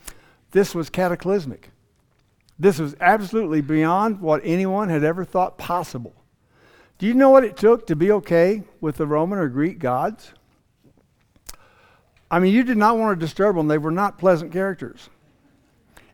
this 0.51 0.75
was 0.75 0.91
cataclysmic. 0.91 1.71
This 2.59 2.79
was 2.79 2.97
absolutely 3.01 3.61
beyond 3.61 4.21
what 4.21 4.41
anyone 4.45 4.89
had 4.89 5.05
ever 5.05 5.25
thought 5.25 5.59
possible. 5.59 6.15
Do 6.99 7.07
you 7.07 7.15
know 7.15 7.31
what 7.31 7.45
it 7.45 7.57
took 7.57 7.87
to 7.87 7.97
be 7.97 8.11
okay 8.13 8.63
with 8.81 8.97
the 8.97 9.07
Roman 9.07 9.39
or 9.39 9.49
Greek 9.49 9.79
gods? 9.79 10.33
I 12.31 12.39
mean, 12.41 12.53
you 12.53 12.65
did 12.65 12.79
not 12.79 12.99
want 12.99 13.19
to 13.19 13.25
disturb 13.25 13.57
them. 13.57 13.69
They 13.69 13.79
were 13.79 13.91
not 13.91 14.19
pleasant 14.19 14.53
characters. 14.53 15.11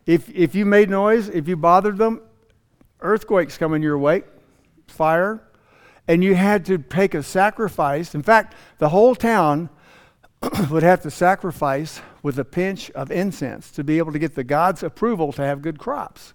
If, 0.05 0.29
if 0.29 0.53
you 0.53 0.65
made 0.65 0.89
noise, 0.89 1.29
if 1.29 1.47
you 1.47 1.55
bothered 1.55 1.97
them, 1.97 2.21
earthquakes 2.99 3.57
coming 3.57 3.81
your 3.81 3.97
way, 3.97 4.23
fire, 4.87 5.41
and 6.07 6.23
you 6.23 6.35
had 6.35 6.65
to 6.65 6.77
take 6.77 7.13
a 7.13 7.23
sacrifice. 7.23 8.13
In 8.13 8.23
fact, 8.23 8.55
the 8.77 8.89
whole 8.89 9.15
town 9.15 9.69
would 10.69 10.83
have 10.83 11.01
to 11.01 11.11
sacrifice 11.11 12.01
with 12.21 12.39
a 12.39 12.45
pinch 12.45 12.89
of 12.91 13.11
incense 13.11 13.71
to 13.71 13.83
be 13.83 13.97
able 13.97 14.11
to 14.11 14.19
get 14.19 14.35
the 14.35 14.43
God's 14.43 14.83
approval 14.83 15.31
to 15.33 15.41
have 15.41 15.61
good 15.61 15.79
crops. 15.79 16.33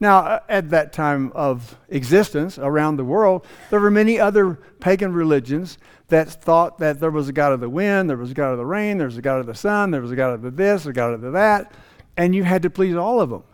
Now, 0.00 0.18
uh, 0.18 0.40
at 0.48 0.70
that 0.70 0.92
time 0.92 1.30
of 1.32 1.78
existence 1.88 2.58
around 2.58 2.96
the 2.96 3.04
world, 3.04 3.46
there 3.70 3.78
were 3.78 3.90
many 3.90 4.18
other 4.18 4.58
pagan 4.80 5.12
religions 5.12 5.78
that 6.08 6.28
thought 6.28 6.78
that 6.78 6.98
there 6.98 7.10
was 7.10 7.28
a 7.28 7.32
God 7.32 7.52
of 7.52 7.60
the 7.60 7.68
wind, 7.70 8.10
there 8.10 8.16
was 8.16 8.32
a 8.32 8.34
God 8.34 8.50
of 8.50 8.58
the 8.58 8.66
rain, 8.66 8.98
there 8.98 9.06
was 9.06 9.16
a 9.16 9.22
God 9.22 9.38
of 9.38 9.46
the 9.46 9.54
sun, 9.54 9.92
there 9.92 10.00
was 10.00 10.10
a 10.10 10.16
God 10.16 10.34
of 10.34 10.42
the 10.42 10.50
this, 10.50 10.86
a 10.86 10.92
God 10.92 11.14
of 11.14 11.20
the 11.20 11.30
that, 11.30 11.72
and 12.16 12.34
you 12.34 12.42
had 12.42 12.62
to 12.62 12.70
please 12.70 12.96
all 12.96 13.20
of 13.20 13.30
them. 13.30 13.44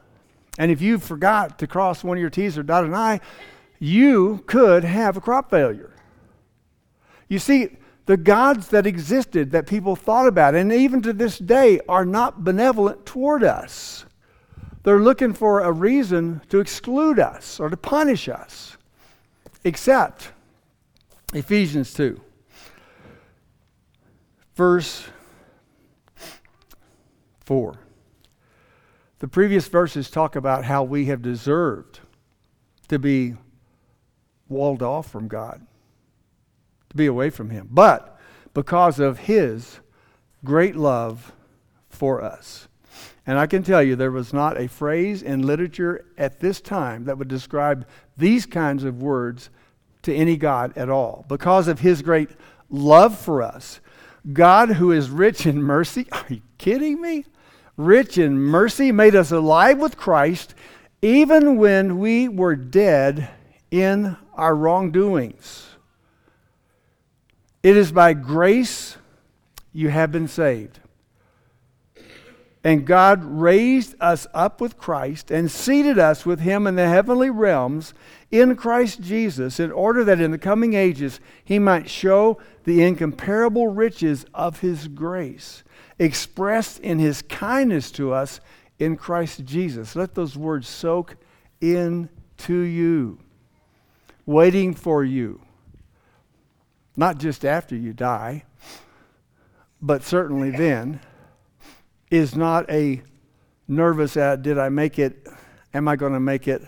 And 0.58 0.70
if 0.70 0.80
you 0.80 0.98
forgot 0.98 1.58
to 1.58 1.66
cross 1.66 2.02
one 2.02 2.16
of 2.16 2.20
your 2.20 2.30
T's 2.30 2.56
or 2.56 2.62
dot 2.62 2.84
an 2.84 2.94
I, 2.94 3.20
you 3.78 4.42
could 4.46 4.84
have 4.84 5.16
a 5.16 5.20
crop 5.20 5.50
failure. 5.50 5.94
You 7.28 7.38
see, 7.38 7.76
the 8.06 8.16
gods 8.16 8.68
that 8.68 8.86
existed 8.86 9.50
that 9.50 9.66
people 9.66 9.94
thought 9.94 10.26
about, 10.26 10.54
and 10.54 10.72
even 10.72 11.02
to 11.02 11.12
this 11.12 11.38
day, 11.38 11.80
are 11.88 12.06
not 12.06 12.42
benevolent 12.42 13.04
toward 13.04 13.44
us. 13.44 14.06
They're 14.82 15.00
looking 15.00 15.34
for 15.34 15.60
a 15.60 15.70
reason 15.70 16.40
to 16.48 16.60
exclude 16.60 17.18
us 17.18 17.60
or 17.60 17.68
to 17.68 17.76
punish 17.76 18.28
us. 18.28 18.76
Except 19.64 20.32
Ephesians 21.34 21.92
2, 21.92 22.18
verse 24.54 25.06
4. 27.40 27.78
The 29.18 29.28
previous 29.28 29.68
verses 29.68 30.10
talk 30.10 30.36
about 30.36 30.64
how 30.64 30.84
we 30.84 31.06
have 31.06 31.20
deserved 31.20 32.00
to 32.88 32.98
be 32.98 33.34
walled 34.48 34.82
off 34.82 35.10
from 35.10 35.28
God, 35.28 35.66
to 36.90 36.96
be 36.96 37.06
away 37.06 37.30
from 37.30 37.50
Him. 37.50 37.68
But 37.70 38.18
because 38.54 38.98
of 38.98 39.18
His 39.18 39.80
great 40.44 40.76
love 40.76 41.32
for 41.88 42.22
us, 42.22 42.68
and 43.26 43.38
I 43.38 43.46
can 43.46 43.62
tell 43.62 43.82
you, 43.82 43.94
there 43.94 44.10
was 44.10 44.32
not 44.32 44.58
a 44.58 44.68
phrase 44.68 45.22
in 45.22 45.46
literature 45.46 46.06
at 46.16 46.40
this 46.40 46.60
time 46.60 47.04
that 47.04 47.18
would 47.18 47.28
describe 47.28 47.86
these 48.16 48.46
kinds 48.46 48.84
of 48.84 49.02
words 49.02 49.50
to 50.02 50.14
any 50.14 50.36
God 50.36 50.76
at 50.76 50.88
all. 50.88 51.26
Because 51.28 51.68
of 51.68 51.80
his 51.80 52.00
great 52.00 52.30
love 52.70 53.18
for 53.18 53.42
us, 53.42 53.80
God, 54.32 54.70
who 54.70 54.92
is 54.92 55.10
rich 55.10 55.44
in 55.44 55.62
mercy, 55.62 56.06
are 56.12 56.24
you 56.28 56.40
kidding 56.56 57.02
me? 57.02 57.26
Rich 57.76 58.16
in 58.16 58.38
mercy, 58.38 58.92
made 58.92 59.14
us 59.14 59.30
alive 59.30 59.78
with 59.78 59.98
Christ 59.98 60.54
even 61.02 61.58
when 61.58 61.98
we 61.98 62.28
were 62.28 62.56
dead 62.56 63.30
in 63.70 64.16
our 64.38 64.54
wrongdoings. 64.54 65.66
It 67.62 67.76
is 67.76 67.92
by 67.92 68.14
grace 68.14 68.96
you 69.72 69.90
have 69.90 70.10
been 70.10 70.28
saved. 70.28 70.80
And 72.64 72.86
God 72.86 73.24
raised 73.24 73.94
us 74.00 74.26
up 74.34 74.60
with 74.60 74.78
Christ 74.78 75.30
and 75.30 75.50
seated 75.50 75.98
us 75.98 76.26
with 76.26 76.40
him 76.40 76.66
in 76.66 76.74
the 76.74 76.88
heavenly 76.88 77.30
realms 77.30 77.94
in 78.30 78.56
Christ 78.56 79.00
Jesus, 79.00 79.60
in 79.60 79.70
order 79.70 80.04
that 80.04 80.20
in 80.20 80.32
the 80.32 80.38
coming 80.38 80.74
ages 80.74 81.20
he 81.44 81.58
might 81.58 81.88
show 81.88 82.38
the 82.64 82.82
incomparable 82.82 83.68
riches 83.68 84.26
of 84.34 84.60
his 84.60 84.88
grace, 84.88 85.62
expressed 85.98 86.78
in 86.80 86.98
his 86.98 87.22
kindness 87.22 87.90
to 87.92 88.12
us 88.12 88.40
in 88.78 88.96
Christ 88.96 89.44
Jesus. 89.44 89.96
Let 89.96 90.14
those 90.14 90.36
words 90.36 90.68
soak 90.68 91.16
into 91.60 92.58
you, 92.58 93.18
waiting 94.28 94.74
for 94.74 95.02
you, 95.02 95.40
not 96.98 97.16
just 97.16 97.46
after 97.46 97.74
you 97.74 97.94
die, 97.94 98.44
but 99.80 100.02
certainly 100.02 100.50
then 100.50 101.00
is 102.10 102.36
not 102.36 102.70
a 102.70 103.00
nervous 103.66 104.18
at 104.18 104.42
did 104.42 104.58
I 104.58 104.68
make 104.68 104.98
it? 104.98 105.26
Am 105.72 105.88
I 105.88 105.96
going 105.96 106.12
to 106.12 106.20
make 106.20 106.46
it? 106.46 106.60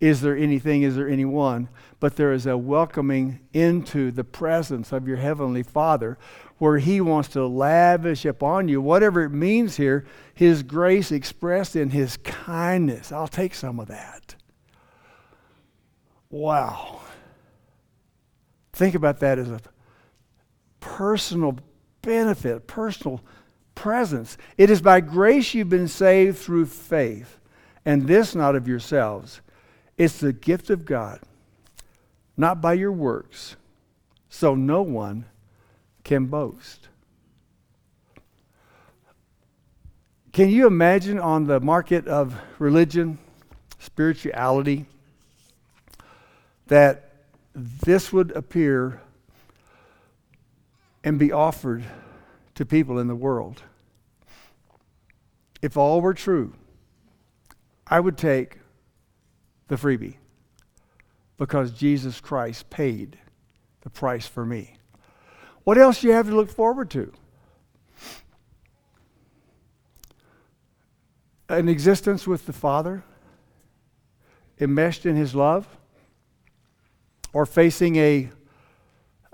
Is 0.00 0.22
there 0.22 0.34
anything? 0.34 0.82
Is 0.82 0.96
there 0.96 1.08
anyone? 1.08 1.68
But 2.00 2.16
there 2.16 2.32
is 2.32 2.46
a 2.46 2.56
welcoming 2.56 3.40
into 3.52 4.10
the 4.10 4.24
presence 4.24 4.90
of 4.90 5.06
your 5.06 5.18
Heavenly 5.18 5.62
Father 5.62 6.16
where 6.56 6.78
He 6.78 7.02
wants 7.02 7.28
to 7.30 7.46
lavish 7.46 8.24
upon 8.24 8.68
you, 8.68 8.80
whatever 8.80 9.22
it 9.22 9.30
means 9.30 9.76
here, 9.76 10.06
His 10.32 10.62
grace 10.62 11.12
expressed 11.12 11.76
in 11.76 11.90
His 11.90 12.16
kindness. 12.16 13.12
I'll 13.12 13.28
take 13.28 13.54
some 13.54 13.78
of 13.78 13.88
that. 13.88 14.36
Wow. 16.34 16.98
Think 18.72 18.96
about 18.96 19.20
that 19.20 19.38
as 19.38 19.48
a 19.48 19.60
personal 20.80 21.60
benefit, 22.02 22.66
personal 22.66 23.20
presence. 23.76 24.36
It 24.58 24.68
is 24.68 24.82
by 24.82 25.00
grace 25.00 25.54
you've 25.54 25.68
been 25.68 25.86
saved 25.86 26.38
through 26.38 26.66
faith, 26.66 27.38
and 27.84 28.08
this 28.08 28.34
not 28.34 28.56
of 28.56 28.66
yourselves. 28.66 29.42
It's 29.96 30.18
the 30.18 30.32
gift 30.32 30.70
of 30.70 30.84
God, 30.84 31.20
not 32.36 32.60
by 32.60 32.72
your 32.72 32.90
works, 32.90 33.54
so 34.28 34.56
no 34.56 34.82
one 34.82 35.26
can 36.02 36.26
boast. 36.26 36.88
Can 40.32 40.50
you 40.50 40.66
imagine 40.66 41.20
on 41.20 41.44
the 41.44 41.60
market 41.60 42.08
of 42.08 42.34
religion, 42.58 43.18
spirituality, 43.78 44.86
that 46.74 47.12
this 47.54 48.12
would 48.12 48.32
appear 48.32 49.00
and 51.04 51.20
be 51.20 51.30
offered 51.30 51.84
to 52.56 52.66
people 52.66 52.98
in 52.98 53.06
the 53.06 53.14
world. 53.14 53.62
If 55.62 55.76
all 55.76 56.00
were 56.00 56.14
true, 56.14 56.52
I 57.86 58.00
would 58.00 58.18
take 58.18 58.58
the 59.68 59.76
freebie 59.76 60.16
because 61.36 61.70
Jesus 61.70 62.20
Christ 62.20 62.68
paid 62.70 63.18
the 63.82 63.90
price 63.90 64.26
for 64.26 64.44
me. 64.44 64.74
What 65.62 65.78
else 65.78 66.00
do 66.00 66.08
you 66.08 66.12
have 66.14 66.26
to 66.26 66.34
look 66.34 66.50
forward 66.50 66.90
to? 66.90 67.12
an 71.48 71.68
existence 71.68 72.26
with 72.26 72.46
the 72.46 72.52
Father, 72.52 73.04
enmeshed 74.58 75.06
in 75.06 75.14
His 75.14 75.36
love, 75.36 75.68
or 77.34 77.44
facing 77.44 77.96
a 77.96 78.30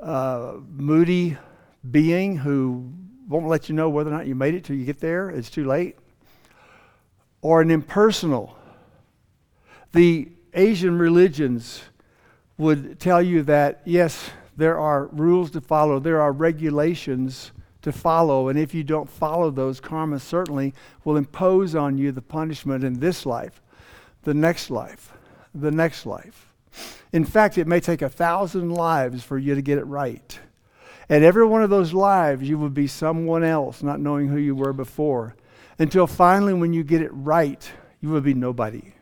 uh, 0.01 0.55
moody 0.77 1.37
being 1.89 2.37
who 2.37 2.93
won't 3.29 3.47
let 3.47 3.69
you 3.69 3.75
know 3.75 3.89
whether 3.89 4.11
or 4.11 4.13
not 4.13 4.27
you 4.27 4.35
made 4.35 4.55
it 4.55 4.65
till 4.65 4.75
you 4.75 4.85
get 4.85 4.99
there, 4.99 5.31
it's 5.31 5.51
too 5.51 5.67
late, 5.67 5.97
or 7.43 7.61
an 7.61 7.71
impersonal. 7.71 8.57
The 9.93 10.31
Asian 10.55 10.99
religions 10.99 11.83
would 12.59 12.99
tell 12.99 13.23
you 13.23 13.43
that, 13.45 13.83
yes, 13.85 14.31
there 14.57 14.79
are 14.79 15.07
rules 15.07 15.51
to 15.53 15.61
follow, 15.61 15.99
there 15.99 16.21
are 16.21 16.33
regulations 16.33 17.53
to 17.83 17.93
follow, 17.93 18.49
and 18.49 18.59
if 18.59 18.75
you 18.75 18.83
don't 18.83 19.09
follow 19.09 19.51
those, 19.51 19.79
karma 19.79 20.19
certainly 20.19 20.75
will 21.05 21.17
impose 21.17 21.75
on 21.75 21.99
you 21.99 22.13
the 22.13 22.23
punishment 22.23 22.83
in 22.83 22.99
this 22.99 23.25
life, 23.25 23.63
the 24.23 24.35
next 24.35 24.71
life, 24.71 25.13
the 25.55 25.71
next 25.71 26.05
life. 26.05 26.50
In 27.13 27.25
fact, 27.25 27.59
it 27.59 27.67
may 27.67 27.81
take 27.81 28.03
a 28.03 28.09
thousand 28.09 28.71
lives 28.71 29.23
for 29.23 29.39
you 29.39 29.55
to 29.55 29.63
get 29.63 29.79
it 29.79 29.85
right. 29.85 30.39
And 31.09 31.25
every 31.25 31.45
one 31.45 31.63
of 31.63 31.71
those 31.71 31.93
lives, 31.93 32.49
you 32.49 32.57
would 32.59 32.75
be 32.75 32.87
someone 32.87 33.43
else, 33.43 33.83
not 33.83 34.01
knowing 34.01 34.29
who 34.29 34.39
you 34.39 34.55
were 34.55 34.73
before. 34.73 35.35
Until 35.79 36.07
finally, 36.07 36.55
when 36.55 36.73
you 36.73 36.85
get 36.85 37.03
it 37.03 37.11
right, 37.13 37.69
you 38.01 38.11
will 38.11 38.21
be 38.21 38.35
nobody. 38.35 38.95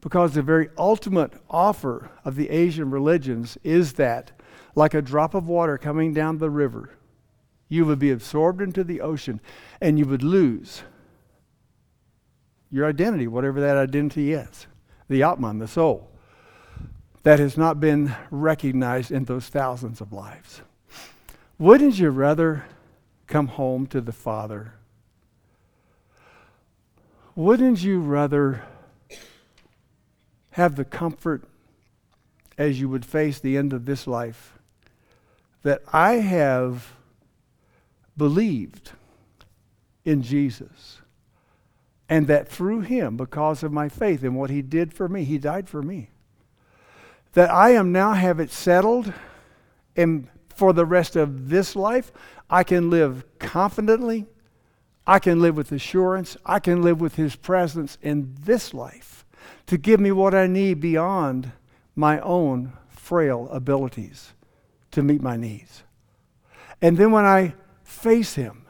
Because 0.00 0.34
the 0.34 0.42
very 0.42 0.68
ultimate 0.76 1.32
offer 1.48 2.10
of 2.24 2.34
the 2.36 2.50
Asian 2.50 2.90
religions 2.90 3.56
is 3.62 3.94
that, 3.94 4.32
like 4.74 4.94
a 4.94 5.02
drop 5.02 5.34
of 5.34 5.48
water 5.48 5.78
coming 5.78 6.12
down 6.12 6.38
the 6.38 6.50
river, 6.50 6.90
you 7.68 7.84
would 7.84 7.98
be 7.98 8.10
absorbed 8.10 8.60
into 8.60 8.84
the 8.84 9.00
ocean 9.00 9.40
and 9.80 9.98
you 9.98 10.06
would 10.06 10.22
lose 10.22 10.82
your 12.70 12.86
identity, 12.86 13.26
whatever 13.26 13.60
that 13.60 13.76
identity 13.76 14.32
is 14.32 14.66
the 15.08 15.22
Atman, 15.22 15.58
the 15.58 15.68
soul, 15.68 16.10
that 17.26 17.40
has 17.40 17.56
not 17.56 17.80
been 17.80 18.14
recognized 18.30 19.10
in 19.10 19.24
those 19.24 19.48
thousands 19.48 20.00
of 20.00 20.12
lives. 20.12 20.60
Wouldn't 21.58 21.98
you 21.98 22.10
rather 22.10 22.66
come 23.26 23.48
home 23.48 23.88
to 23.88 24.00
the 24.00 24.12
Father? 24.12 24.74
Wouldn't 27.34 27.82
you 27.82 27.98
rather 27.98 28.62
have 30.52 30.76
the 30.76 30.84
comfort 30.84 31.42
as 32.56 32.78
you 32.78 32.88
would 32.88 33.04
face 33.04 33.40
the 33.40 33.56
end 33.56 33.72
of 33.72 33.86
this 33.86 34.06
life 34.06 34.56
that 35.64 35.82
I 35.92 36.18
have 36.18 36.92
believed 38.16 38.92
in 40.04 40.22
Jesus 40.22 41.00
and 42.08 42.28
that 42.28 42.46
through 42.46 42.82
him, 42.82 43.16
because 43.16 43.64
of 43.64 43.72
my 43.72 43.88
faith 43.88 44.22
in 44.22 44.36
what 44.36 44.50
he 44.50 44.62
did 44.62 44.94
for 44.94 45.08
me, 45.08 45.24
he 45.24 45.38
died 45.38 45.68
for 45.68 45.82
me, 45.82 46.10
that 47.36 47.52
I 47.52 47.72
am 47.72 47.92
now 47.92 48.14
have 48.14 48.40
it 48.40 48.50
settled 48.50 49.12
and 49.94 50.26
for 50.48 50.72
the 50.72 50.86
rest 50.86 51.16
of 51.16 51.50
this 51.50 51.76
life, 51.76 52.10
I 52.48 52.64
can 52.64 52.88
live 52.88 53.26
confidently. 53.38 54.24
I 55.06 55.18
can 55.18 55.42
live 55.42 55.54
with 55.54 55.70
assurance. 55.70 56.38
I 56.46 56.60
can 56.60 56.80
live 56.80 56.98
with 56.98 57.16
His 57.16 57.36
presence 57.36 57.98
in 58.00 58.34
this 58.40 58.72
life 58.72 59.26
to 59.66 59.76
give 59.76 60.00
me 60.00 60.12
what 60.12 60.34
I 60.34 60.46
need 60.46 60.80
beyond 60.80 61.52
my 61.94 62.20
own 62.20 62.72
frail 62.88 63.50
abilities 63.52 64.32
to 64.92 65.02
meet 65.02 65.20
my 65.20 65.36
needs. 65.36 65.82
And 66.80 66.96
then 66.96 67.12
when 67.12 67.26
I 67.26 67.52
face 67.84 68.34
Him 68.34 68.64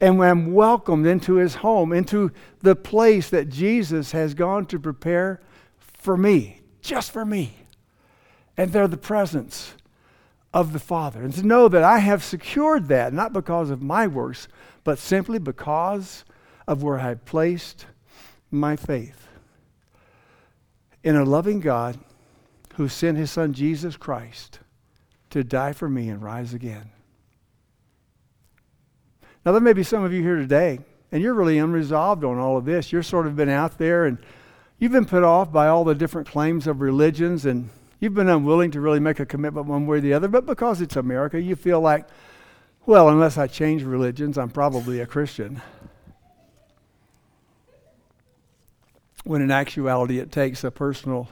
and 0.00 0.18
when 0.18 0.30
I'm 0.30 0.52
welcomed 0.52 1.06
into 1.06 1.36
His 1.36 1.54
home, 1.54 1.92
into 1.92 2.32
the 2.58 2.74
place 2.74 3.30
that 3.30 3.50
Jesus 3.50 4.10
has 4.10 4.34
gone 4.34 4.66
to 4.66 4.80
prepare 4.80 5.40
for 5.78 6.16
me, 6.16 6.60
just 6.80 7.12
for 7.12 7.24
me, 7.24 7.54
and 8.56 8.72
they're 8.72 8.88
the 8.88 8.96
presence 8.96 9.74
of 10.52 10.72
the 10.72 10.78
Father. 10.78 11.22
And 11.22 11.34
to 11.34 11.42
know 11.42 11.68
that 11.68 11.82
I 11.82 11.98
have 11.98 12.22
secured 12.22 12.88
that, 12.88 13.12
not 13.12 13.32
because 13.32 13.70
of 13.70 13.82
my 13.82 14.06
works, 14.06 14.48
but 14.84 14.98
simply 14.98 15.38
because 15.38 16.24
of 16.66 16.82
where 16.82 17.00
I 17.00 17.14
placed 17.14 17.86
my 18.50 18.76
faith 18.76 19.28
in 21.02 21.16
a 21.16 21.24
loving 21.24 21.60
God 21.60 21.98
who 22.76 22.88
sent 22.88 23.18
his 23.18 23.30
Son 23.30 23.52
Jesus 23.52 23.96
Christ 23.96 24.60
to 25.30 25.44
die 25.44 25.72
for 25.72 25.88
me 25.88 26.08
and 26.08 26.22
rise 26.22 26.54
again. 26.54 26.90
Now, 29.44 29.52
there 29.52 29.60
may 29.60 29.74
be 29.74 29.82
some 29.82 30.04
of 30.04 30.12
you 30.12 30.22
here 30.22 30.36
today, 30.36 30.78
and 31.12 31.22
you're 31.22 31.34
really 31.34 31.58
unresolved 31.58 32.24
on 32.24 32.38
all 32.38 32.56
of 32.56 32.64
this. 32.64 32.92
You're 32.92 33.02
sort 33.02 33.26
of 33.26 33.36
been 33.36 33.48
out 33.48 33.78
there 33.78 34.06
and 34.06 34.18
you've 34.78 34.92
been 34.92 35.04
put 35.04 35.22
off 35.22 35.52
by 35.52 35.68
all 35.68 35.84
the 35.84 35.94
different 35.94 36.28
claims 36.28 36.66
of 36.66 36.80
religions 36.80 37.44
and 37.44 37.68
You've 38.00 38.14
been 38.14 38.28
unwilling 38.28 38.70
to 38.72 38.80
really 38.80 39.00
make 39.00 39.20
a 39.20 39.26
commitment 39.26 39.66
one 39.66 39.86
way 39.86 39.98
or 39.98 40.00
the 40.00 40.12
other, 40.12 40.28
but 40.28 40.46
because 40.46 40.80
it's 40.80 40.96
America, 40.96 41.40
you 41.40 41.56
feel 41.56 41.80
like, 41.80 42.06
well, 42.86 43.08
unless 43.08 43.38
I 43.38 43.46
change 43.46 43.82
religions, 43.82 44.36
I'm 44.36 44.50
probably 44.50 45.00
a 45.00 45.06
Christian. 45.06 45.62
When 49.24 49.40
in 49.40 49.50
actuality, 49.50 50.18
it 50.18 50.30
takes 50.30 50.64
a 50.64 50.70
personal 50.70 51.28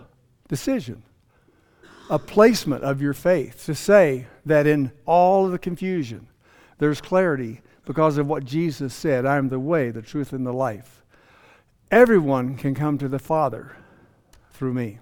decision, 0.48 1.02
a 2.08 2.18
placement 2.18 2.84
of 2.84 3.02
your 3.02 3.12
faith 3.12 3.66
to 3.66 3.74
say 3.74 4.26
that 4.46 4.66
in 4.66 4.92
all 5.04 5.46
of 5.46 5.52
the 5.52 5.58
confusion, 5.58 6.26
there's 6.78 7.00
clarity 7.00 7.60
because 7.84 8.16
of 8.16 8.26
what 8.26 8.44
Jesus 8.44 8.94
said 8.94 9.26
I 9.26 9.36
am 9.36 9.48
the 9.48 9.60
way, 9.60 9.90
the 9.90 10.02
truth, 10.02 10.32
and 10.32 10.46
the 10.46 10.52
life. 10.52 11.04
Everyone 11.90 12.56
can 12.56 12.74
come 12.74 12.96
to 12.98 13.08
the 13.08 13.18
Father 13.18 13.76
through 14.52 14.72
me. 14.72 14.98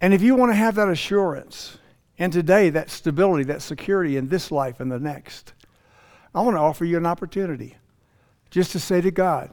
And 0.00 0.12
if 0.12 0.22
you 0.22 0.34
want 0.34 0.50
to 0.50 0.56
have 0.56 0.74
that 0.74 0.88
assurance, 0.88 1.78
and 2.18 2.32
today 2.32 2.70
that 2.70 2.90
stability, 2.90 3.44
that 3.44 3.62
security 3.62 4.16
in 4.16 4.28
this 4.28 4.50
life 4.50 4.80
and 4.80 4.90
the 4.90 4.98
next, 4.98 5.52
I 6.34 6.42
want 6.42 6.56
to 6.56 6.60
offer 6.60 6.84
you 6.84 6.96
an 6.96 7.06
opportunity 7.06 7.76
just 8.50 8.72
to 8.72 8.80
say 8.80 9.00
to 9.00 9.10
God, 9.10 9.52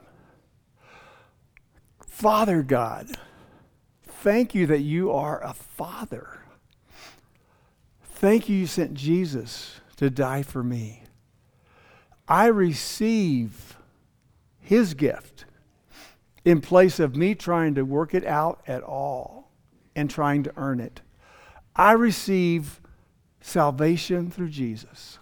Father 2.06 2.62
God, 2.62 3.08
thank 4.04 4.54
you 4.54 4.68
that 4.68 4.82
you 4.82 5.12
are 5.12 5.44
a 5.44 5.54
father. 5.54 6.40
Thank 8.04 8.48
you, 8.48 8.58
you 8.58 8.68
sent 8.68 8.94
Jesus 8.94 9.82
to 9.98 10.12
die 10.12 10.44
for 10.44 10.64
me. 10.64 11.04
I 12.28 12.46
receive 12.46 13.78
his 14.60 14.94
gift 14.94 15.46
in 16.46 16.62
place 16.62 17.00
of 17.00 17.16
me 17.16 17.34
trying 17.34 17.74
to 17.76 17.84
work 17.84 18.14
it 18.14 18.26
out 18.26 18.62
at 18.68 18.84
all 18.84 19.41
and 19.96 20.10
trying 20.10 20.44
to 20.44 20.54
earn 20.58 20.80
it. 20.80 21.02
I 21.76 21.94
receive 21.94 22.82
salvation 23.40 24.30
through 24.30 24.50
Jesus. 24.50 25.20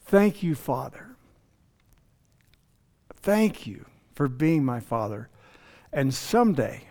Thank 0.00 0.42
you, 0.42 0.54
Father. 0.54 1.08
Thank 3.14 3.66
you 3.66 3.86
for 4.14 4.28
being 4.28 4.64
my 4.64 4.80
Father. 4.80 5.28
And 5.92 6.14
someday 6.14 6.84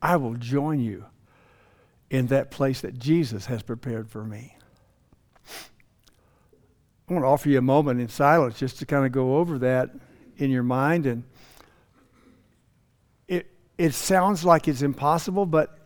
I 0.00 0.16
will 0.16 0.34
join 0.34 0.80
you 0.80 1.06
in 2.10 2.28
that 2.28 2.50
place 2.50 2.80
that 2.82 2.98
Jesus 2.98 3.46
has 3.46 3.62
prepared 3.62 4.08
for 4.08 4.24
me. 4.24 4.56
I 7.08 7.12
want 7.12 7.24
to 7.24 7.28
offer 7.28 7.48
you 7.48 7.58
a 7.58 7.62
moment 7.62 8.00
in 8.00 8.08
silence 8.08 8.58
just 8.58 8.78
to 8.78 8.86
kind 8.86 9.04
of 9.04 9.12
go 9.12 9.36
over 9.36 9.58
that 9.58 9.90
in 10.36 10.50
your 10.50 10.62
mind 10.62 11.06
and 11.06 11.24
it 13.76 13.94
sounds 13.94 14.44
like 14.44 14.68
it's 14.68 14.82
impossible, 14.82 15.46
but 15.46 15.78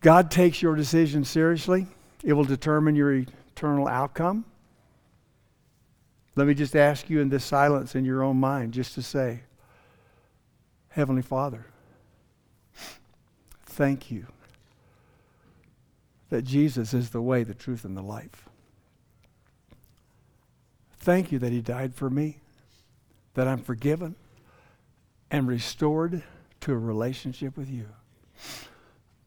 God 0.00 0.30
takes 0.30 0.60
your 0.60 0.74
decision 0.74 1.24
seriously. 1.24 1.86
It 2.22 2.34
will 2.34 2.44
determine 2.44 2.94
your 2.94 3.12
eternal 3.12 3.88
outcome. 3.88 4.44
Let 6.34 6.46
me 6.46 6.54
just 6.54 6.74
ask 6.74 7.10
you 7.10 7.20
in 7.20 7.28
this 7.28 7.44
silence 7.44 7.94
in 7.94 8.04
your 8.04 8.22
own 8.22 8.38
mind 8.38 8.72
just 8.72 8.94
to 8.94 9.02
say, 9.02 9.42
Heavenly 10.88 11.22
Father, 11.22 11.66
thank 13.64 14.10
you 14.10 14.26
that 16.30 16.42
Jesus 16.42 16.94
is 16.94 17.10
the 17.10 17.20
way, 17.20 17.44
the 17.44 17.54
truth, 17.54 17.84
and 17.84 17.96
the 17.96 18.02
life. 18.02 18.48
Thank 20.98 21.32
you 21.32 21.38
that 21.38 21.52
He 21.52 21.60
died 21.60 21.94
for 21.94 22.08
me, 22.08 22.40
that 23.34 23.46
I'm 23.46 23.58
forgiven 23.58 24.16
and 25.30 25.46
restored 25.46 26.22
to 26.62 26.72
a 26.72 26.78
relationship 26.78 27.56
with 27.56 27.70
you. 27.70 27.88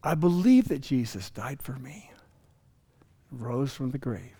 I 0.02 0.14
believe 0.14 0.68
that 0.68 0.80
Jesus 0.80 1.30
died 1.30 1.62
for 1.62 1.72
me, 1.72 2.10
rose 3.30 3.72
from 3.72 3.90
the 3.90 3.98
grave. 3.98 4.36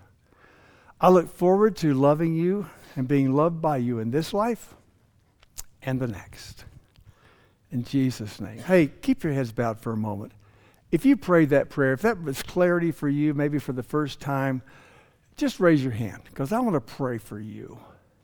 I 1.01 1.09
look 1.11 1.29
forward 1.29 1.77
to 1.79 1.93
loving 1.93 2.35
you 2.35 2.69
and 2.95 3.07
being 3.07 3.35
loved 3.35 3.61
by 3.61 3.79
you 3.79 3.99
in 3.99 4.11
this 4.11 4.33
life 4.33 4.75
and 5.83 6.01
the 6.01 6.07
next. 6.07 6.65
In 7.71 7.85
Jesus' 7.85 8.41
name. 8.41 8.59
Hey, 8.59 8.87
keep 8.87 9.25
your 9.25 9.33
heads 9.33 9.53
bowed 9.53 9.79
for 9.79 9.93
a 9.93 9.97
moment. 9.97 10.33
If 10.91 11.05
you 11.05 11.17
prayed 11.17 11.51
that 11.51 11.69
prayer, 11.69 11.93
if 11.93 12.03
that 12.03 12.23
was 12.23 12.43
clarity 12.43 12.93
for 12.93 13.09
you, 13.09 13.35
maybe 13.35 13.59
for 13.59 13.73
the 13.73 13.83
first 13.83 14.21
time, 14.21 14.63
just 15.37 15.61
raise 15.61 15.83
your 15.83 15.93
hand 15.93 16.23
because 16.25 16.53
I 16.53 16.61
want 16.61 16.75
to 16.75 16.81
pray 16.81 17.19
for 17.19 17.39
you. 17.39 17.79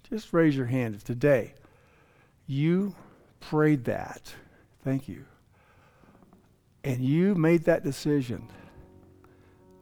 Just 0.08 0.32
raise 0.32 0.56
your 0.56 0.66
hand 0.66 0.94
if 0.94 1.04
today 1.04 1.54
you 2.46 2.94
prayed 3.40 3.84
that. 3.84 4.32
Thank 4.84 5.08
you. 5.08 5.24
And 6.84 7.04
you 7.04 7.34
made 7.34 7.64
that 7.64 7.84
decision 7.84 8.48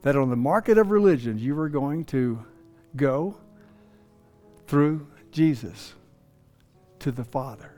that 0.02 0.16
on 0.16 0.30
the 0.30 0.36
market 0.36 0.78
of 0.78 0.90
religion 0.90 1.38
you 1.38 1.54
were 1.54 1.68
going 1.68 2.04
to 2.06 2.44
go 2.96 3.36
through 4.66 5.06
Jesus 5.30 5.94
to 6.98 7.10
the 7.10 7.24
Father. 7.24 7.72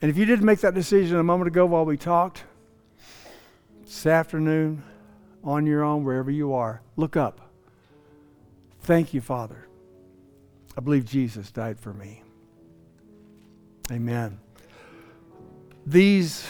And 0.00 0.10
if 0.10 0.16
you 0.16 0.24
didn't 0.24 0.44
make 0.44 0.60
that 0.60 0.74
decision 0.74 1.16
a 1.16 1.24
moment 1.24 1.48
ago 1.48 1.66
while 1.66 1.84
we 1.84 1.96
talked, 1.96 2.44
this 3.84 4.06
afternoon, 4.06 4.82
on 5.42 5.64
your 5.64 5.84
own, 5.84 6.04
wherever 6.04 6.30
you 6.30 6.52
are, 6.52 6.82
look 6.96 7.16
up. 7.16 7.40
Thank 8.80 9.14
you, 9.14 9.20
Father. 9.20 9.66
I 10.76 10.80
believe 10.80 11.04
Jesus 11.04 11.50
died 11.50 11.78
for 11.78 11.92
me. 11.92 12.22
Amen. 13.90 14.38
These 15.86 16.42